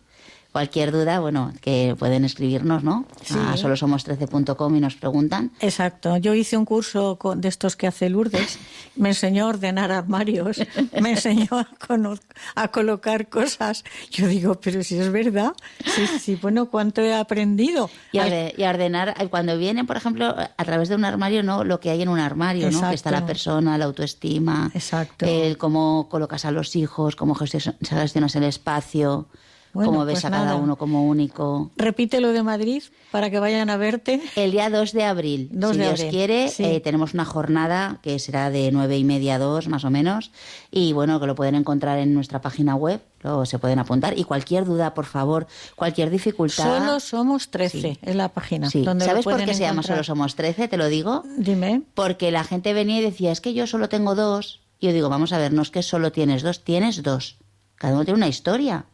[0.52, 3.04] Cualquier duda, bueno, que pueden escribirnos, ¿no?
[3.22, 3.34] Sí.
[3.34, 5.52] A solosomos13.com y nos preguntan.
[5.60, 6.16] Exacto.
[6.16, 8.58] Yo hice un curso de estos que hace Lourdes.
[8.96, 10.60] Me enseñó a ordenar armarios,
[11.00, 11.68] me enseñó a,
[12.56, 13.84] a colocar cosas.
[14.10, 15.52] Yo digo, pero si es verdad,
[15.84, 17.90] sí, sí, bueno, ¿cuánto he aprendido?
[18.10, 21.62] Y, y a ordenar, eh, cuando vienen, por ejemplo, a través de un armario, ¿no?
[21.62, 22.88] Lo que hay en un armario, ¿no?
[22.88, 25.26] Que está la persona, la autoestima, Exacto.
[25.26, 29.28] el cómo colocas a los hijos, cómo gestionas el espacio,
[29.72, 30.56] Bueno, cómo ves pues a cada nada.
[30.56, 31.70] uno como único.
[31.76, 34.20] Repite lo de Madrid para que vayan a verte.
[34.36, 36.64] El día 2 de abril, 2 si de Dios abril, quiere, sí.
[36.64, 40.30] eh, tenemos una jornada que será de nueve y media a 2 más o menos.
[40.70, 44.18] Y bueno, que lo pueden encontrar en nuestra página web, luego se pueden apuntar.
[44.18, 45.46] Y cualquier duda, por favor,
[45.76, 46.78] cualquier dificultad.
[46.78, 48.70] Solo somos 13, es la página.
[48.70, 48.82] Sí.
[48.82, 49.82] donde lo ¿Sabes por qué se llama.
[49.82, 50.68] Solo Somos 13?
[50.68, 51.24] Te lo digo.
[51.36, 51.82] Dime.
[51.94, 54.60] Porque la gente venía y decía, es que yo solo tengo dos.
[54.80, 57.36] Y yo digo, vamos a ver, no es que solo tienes dos, tienes dos.
[57.74, 58.84] Cada uno tiene una historia.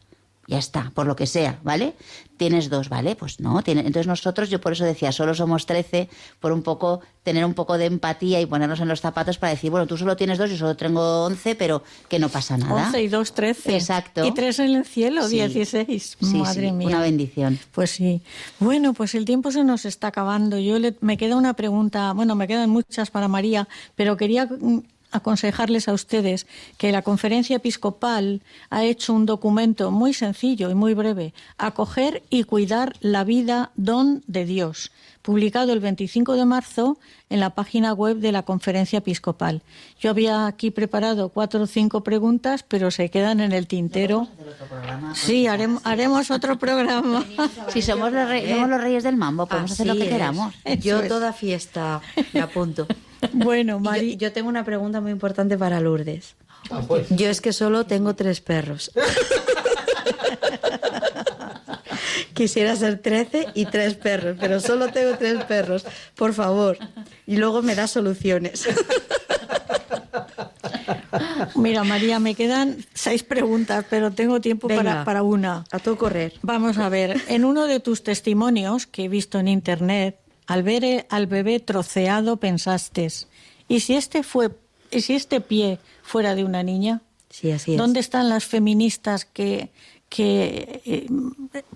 [0.47, 1.95] Ya está, por lo que sea, ¿vale?
[2.37, 3.15] Tienes dos, ¿vale?
[3.15, 3.63] Pues no.
[3.63, 3.81] Tiene...
[3.81, 6.07] Entonces nosotros, yo por eso decía, solo somos 13,
[6.39, 9.71] por un poco, tener un poco de empatía y ponernos en los zapatos para decir,
[9.71, 12.85] bueno, tú solo tienes dos, yo solo tengo 11, pero que no pasa nada.
[12.87, 13.75] 11 y 2, 13.
[13.75, 14.23] Exacto.
[14.23, 15.37] Y 3 en el cielo, Sí.
[15.37, 16.17] 16.
[16.21, 16.87] Sí, Madre sí, mía.
[16.89, 17.57] una bendición.
[17.71, 18.21] Pues sí.
[18.59, 20.59] Bueno, pues el tiempo se nos está acabando.
[20.59, 24.79] Yo le- me queda una pregunta, bueno, me quedan muchas para María, pero quería mm,
[25.15, 26.45] aconsejarles a ustedes
[26.77, 32.43] que la conferencia episcopal ha hecho un documento muy sencillo y muy breve, Acoger y
[32.43, 34.91] cuidar la vida don de Dios,
[35.21, 36.97] publicado el 25 de marzo
[37.29, 39.61] en la página web de la conferencia episcopal.
[39.99, 44.27] Yo había aquí preparado cuatro o cinco preguntas, pero se quedan en el tintero.
[45.15, 47.25] Sí, haremos, haremos otro programa.
[47.69, 50.09] Si somos los, rey- somos los reyes del mambo, podemos hacer lo que es.
[50.09, 50.53] queramos.
[50.81, 52.01] Yo toda fiesta
[52.33, 52.85] me apunto.
[53.33, 56.35] Bueno, yo, Mari, yo tengo una pregunta muy importante para Lourdes.
[57.11, 58.91] Yo es que solo tengo tres perros.
[62.33, 65.85] Quisiera ser 13 y tres perros, pero solo tengo tres perros.
[66.15, 66.77] Por favor.
[67.25, 68.67] Y luego me das soluciones.
[71.55, 75.63] mira, María, me quedan seis preguntas, pero tengo tiempo para, para una.
[75.71, 76.33] A todo correr.
[76.41, 80.17] Vamos a ver, en uno de tus testimonios que he visto en internet,
[80.47, 83.07] al ver eh, al bebé troceado pensaste,
[83.67, 84.49] ¿y si este fue,
[84.91, 87.01] y si este pie fuera de una niña?
[87.29, 87.77] Sí, así es.
[87.77, 89.71] ¿Dónde están las feministas que,
[90.09, 91.07] que eh,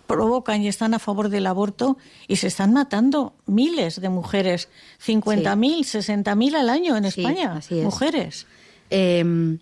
[0.08, 1.98] provocan y están a favor del aborto
[2.28, 4.70] y se están matando miles de mujeres,
[5.06, 7.84] 50.000, 60.000 al año en Sí, España, así es.
[7.84, 8.46] mujeres?
[8.90, 9.58] Eh,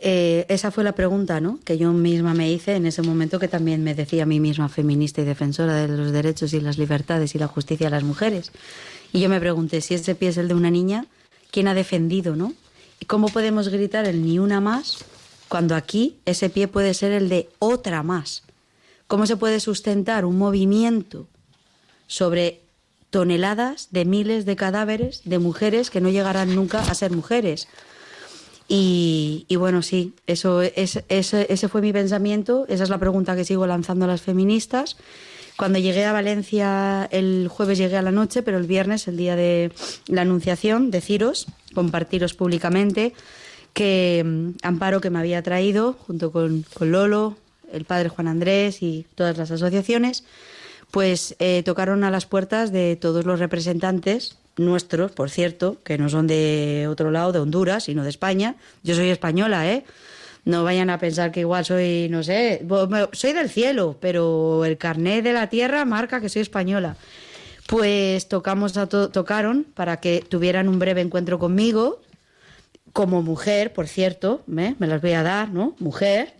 [0.00, 1.58] eh, esa fue la pregunta ¿no?
[1.64, 4.68] que yo misma me hice en ese momento que también me decía a mí misma
[4.68, 8.52] feminista y defensora de los derechos y las libertades y la justicia de las mujeres.
[9.12, 11.06] Y yo me pregunté si ese pie es el de una niña,
[11.50, 12.36] ¿quién ha defendido?
[12.36, 12.52] ¿no?
[13.00, 15.04] ¿Y cómo podemos gritar el ni una más
[15.48, 18.42] cuando aquí ese pie puede ser el de otra más?
[19.06, 21.26] ¿Cómo se puede sustentar un movimiento
[22.06, 22.60] sobre
[23.10, 27.68] toneladas de miles de cadáveres de mujeres que no llegarán nunca a ser mujeres?
[28.70, 33.44] Y, bueno, sí, eso es, ese, ese fue mi pensamiento, esa es la pregunta que
[33.44, 34.98] sigo lanzando a las feministas.
[35.56, 39.36] Cuando llegué a Valencia el jueves llegué a la noche, pero el viernes, el día
[39.36, 39.72] de
[40.06, 43.14] la anunciación, deciros, compartiros públicamente
[43.72, 47.36] que mm, Amparo que me había traído, junto con, con Lolo,
[47.72, 50.24] el padre Juan Andrés y todas las asociaciones,
[50.90, 56.08] pues eh, tocaron a las puertas de todos los representantes nuestros, por cierto, que no
[56.08, 58.56] son de otro lado, de Honduras, sino de España.
[58.82, 59.84] Yo soy española, ¿eh?
[60.44, 62.64] No vayan a pensar que igual soy, no sé,
[63.12, 66.96] soy del cielo, pero el carnet de la tierra marca que soy española.
[67.66, 72.00] Pues tocamos a to- tocaron para que tuvieran un breve encuentro conmigo,
[72.94, 74.74] como mujer, por cierto, ¿eh?
[74.78, 75.76] me las voy a dar, ¿no?
[75.78, 76.32] Mujer.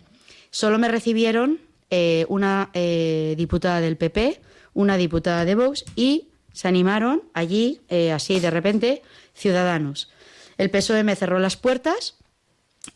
[0.49, 1.59] Solo me recibieron
[1.91, 4.41] eh, una eh, diputada del PP,
[4.73, 6.28] una diputada de Vox y
[6.59, 9.01] se animaron allí, eh, así de repente,
[9.33, 10.09] ciudadanos.
[10.57, 12.17] El PSOE me cerró las puertas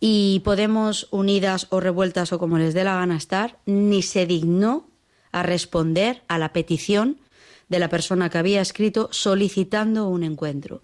[0.01, 4.89] y Podemos, unidas o revueltas o como les dé la gana estar, ni se dignó
[5.31, 7.21] a responder a la petición
[7.69, 10.81] de la persona que había escrito solicitando un encuentro.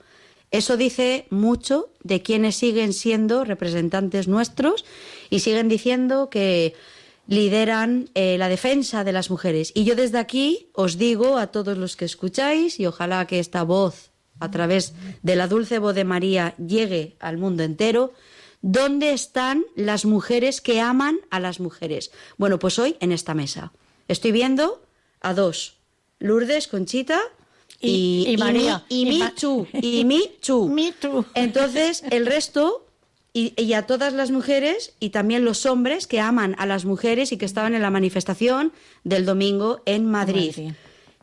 [0.49, 4.85] Eso dice mucho de quienes siguen siendo representantes nuestros
[5.29, 6.75] y siguen diciendo que
[7.29, 9.71] lideran eh, la defensa de las mujeres.
[9.75, 13.61] Y yo desde aquí os digo a todos los que escucháis, y ojalá que esta
[13.63, 14.09] voz,
[14.39, 18.13] a través de la dulce voz de María, llegue al mundo entero,
[18.61, 22.11] ¿dónde están las mujeres que aman a las mujeres?
[22.37, 23.73] Bueno, pues hoy en esta mesa.
[24.07, 24.81] Estoy viendo
[25.21, 25.77] a dos,
[26.17, 27.19] Lourdes, Conchita
[27.79, 28.83] Y- y María.
[28.89, 30.67] Y, Y mi Ma- Chu, y mi Chu.
[31.35, 32.87] Entonces, el resto,
[33.39, 37.31] y, y a todas las mujeres y también los hombres que aman a las mujeres
[37.31, 38.73] y que estaban en la manifestación
[39.05, 40.49] del domingo en Madrid.
[40.57, 40.73] Madrid.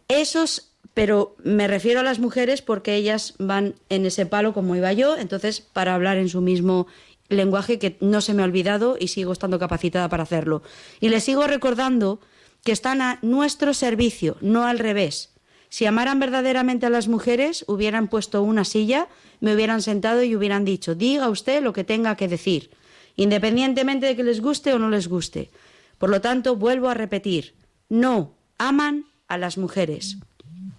[0.09, 4.95] Esos, pero me refiero a las mujeres porque ellas van en ese palo como iba
[4.95, 6.87] yo, entonces para hablar en su mismo
[7.29, 10.63] lenguaje que no se me ha olvidado y sigo estando capacitada para hacerlo.
[11.01, 12.21] Y les sigo recordando
[12.65, 15.36] que están a nuestro servicio, no al revés.
[15.69, 19.09] Si amaran verdaderamente a las mujeres, hubieran puesto una silla,
[19.41, 22.71] me hubieran sentado y hubieran dicho, diga usted lo que tenga que decir,
[23.17, 25.51] independientemente de que les guste o no les guste.
[25.99, 27.55] Por lo tanto, vuelvo a repetir,
[27.89, 30.19] no aman a las mujeres.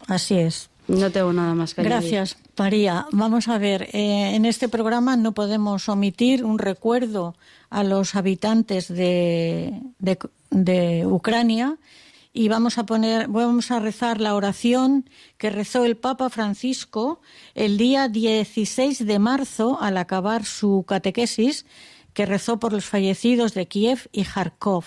[0.08, 0.70] Así es.
[0.88, 1.98] No tengo nada más que añadir.
[2.14, 3.08] Gracias, María.
[3.12, 7.36] Vamos a ver, eh, en este programa no podemos omitir un recuerdo
[7.70, 10.18] a los habitantes de, de-
[10.50, 11.76] de Ucrania
[12.38, 15.10] y vamos a poner, vamos a rezar la oración
[15.40, 17.20] que rezó el Papa Francisco
[17.56, 21.66] el día 16 de marzo al acabar su catequesis
[22.14, 24.84] que rezó por los fallecidos de Kiev y Kharkov.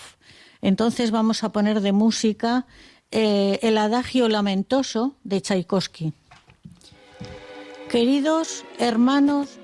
[0.61, 2.67] Entonces vamos a poner de música
[3.11, 6.13] eh, el adagio lamentoso de Tchaikovsky.
[7.89, 9.59] Queridos hermanos,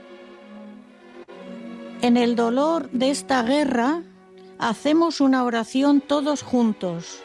[2.02, 4.04] en el dolor de esta guerra
[4.60, 7.24] hacemos una oración todos juntos,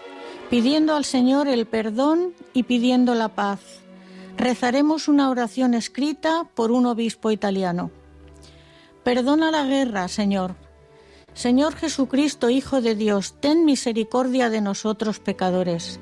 [0.53, 3.61] pidiendo al Señor el perdón y pidiendo la paz.
[4.36, 7.90] Rezaremos una oración escrita por un obispo italiano.
[9.03, 10.57] Perdona la guerra, Señor.
[11.32, 16.00] Señor Jesucristo, Hijo de Dios, ten misericordia de nosotros pecadores.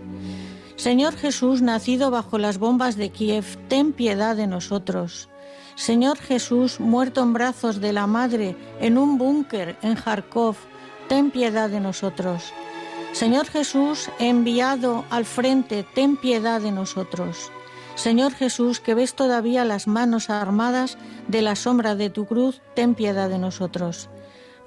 [0.75, 5.29] Señor Jesús, nacido bajo las bombas de Kiev, ten piedad de nosotros.
[5.77, 10.57] Señor Jesús, muerto en brazos de la Madre en un búnker en Kharkov,
[11.09, 12.53] ten piedad de nosotros.
[13.13, 17.51] Señor Jesús, enviado al frente, ten piedad de nosotros.
[17.97, 20.97] Señor Jesús, que ves todavía las manos armadas
[21.29, 24.09] de la sombra de tu cruz, ten piedad de nosotros.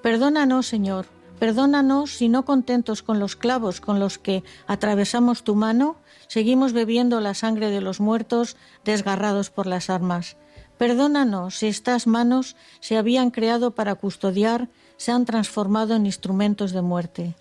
[0.03, 1.07] Perdónanos, Señor,
[1.39, 5.95] perdónanos si no contentos con los clavos con los que atravesamos tu mano,
[6.27, 10.37] seguimos bebiendo la sangre de los muertos desgarrados por las armas.
[10.77, 16.81] Perdónanos si estas manos se habían creado para custodiar, se han transformado en instrumentos de
[16.81, 17.35] muerte.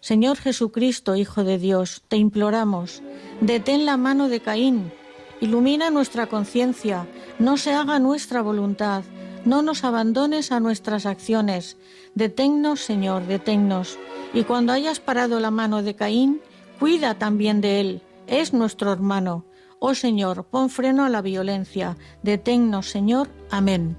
[0.00, 3.02] Señor Jesucristo, Hijo de Dios, te imploramos,
[3.40, 4.92] detén la mano de Caín,
[5.40, 7.06] ilumina nuestra conciencia,
[7.38, 9.04] no se haga nuestra voluntad,
[9.44, 11.76] no nos abandones a nuestras acciones,
[12.14, 13.98] deténnos, Señor, deténnos,
[14.32, 16.40] y cuando hayas parado la mano de Caín,
[16.78, 19.44] cuida también de él, es nuestro hermano.
[19.80, 23.28] Oh Señor, pon freno a la violencia, deténnos, Señor.
[23.50, 23.96] Amén.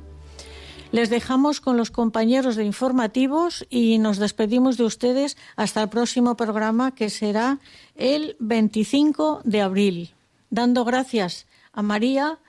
[0.91, 6.35] Les dejamos con los compañeros de informativos y nos despedimos de ustedes hasta el próximo
[6.35, 7.59] programa que será
[7.95, 10.13] el 25 de abril.
[10.49, 12.39] Dando gracias a María,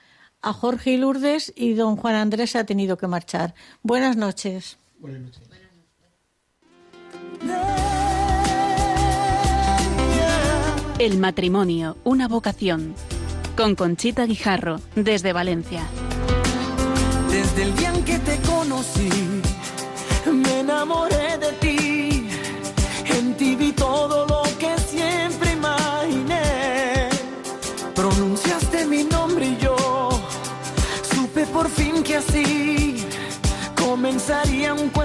[0.41, 3.55] a Jorge y Lourdes y don Juan Andrés se ha tenido que marchar.
[3.81, 4.77] Buenas noches.
[10.99, 12.93] El matrimonio, una vocación.
[13.55, 15.87] Con Conchita Guijarro, desde Valencia.
[17.33, 19.09] Desde el día en que te conocí,
[20.31, 22.29] me enamoré de ti.
[23.05, 27.09] En ti vi todo lo que siempre imaginé.
[27.95, 29.75] Pronunciaste mi nombre y yo
[31.11, 33.03] supe por fin que así
[33.75, 35.02] comenzaría un cuento.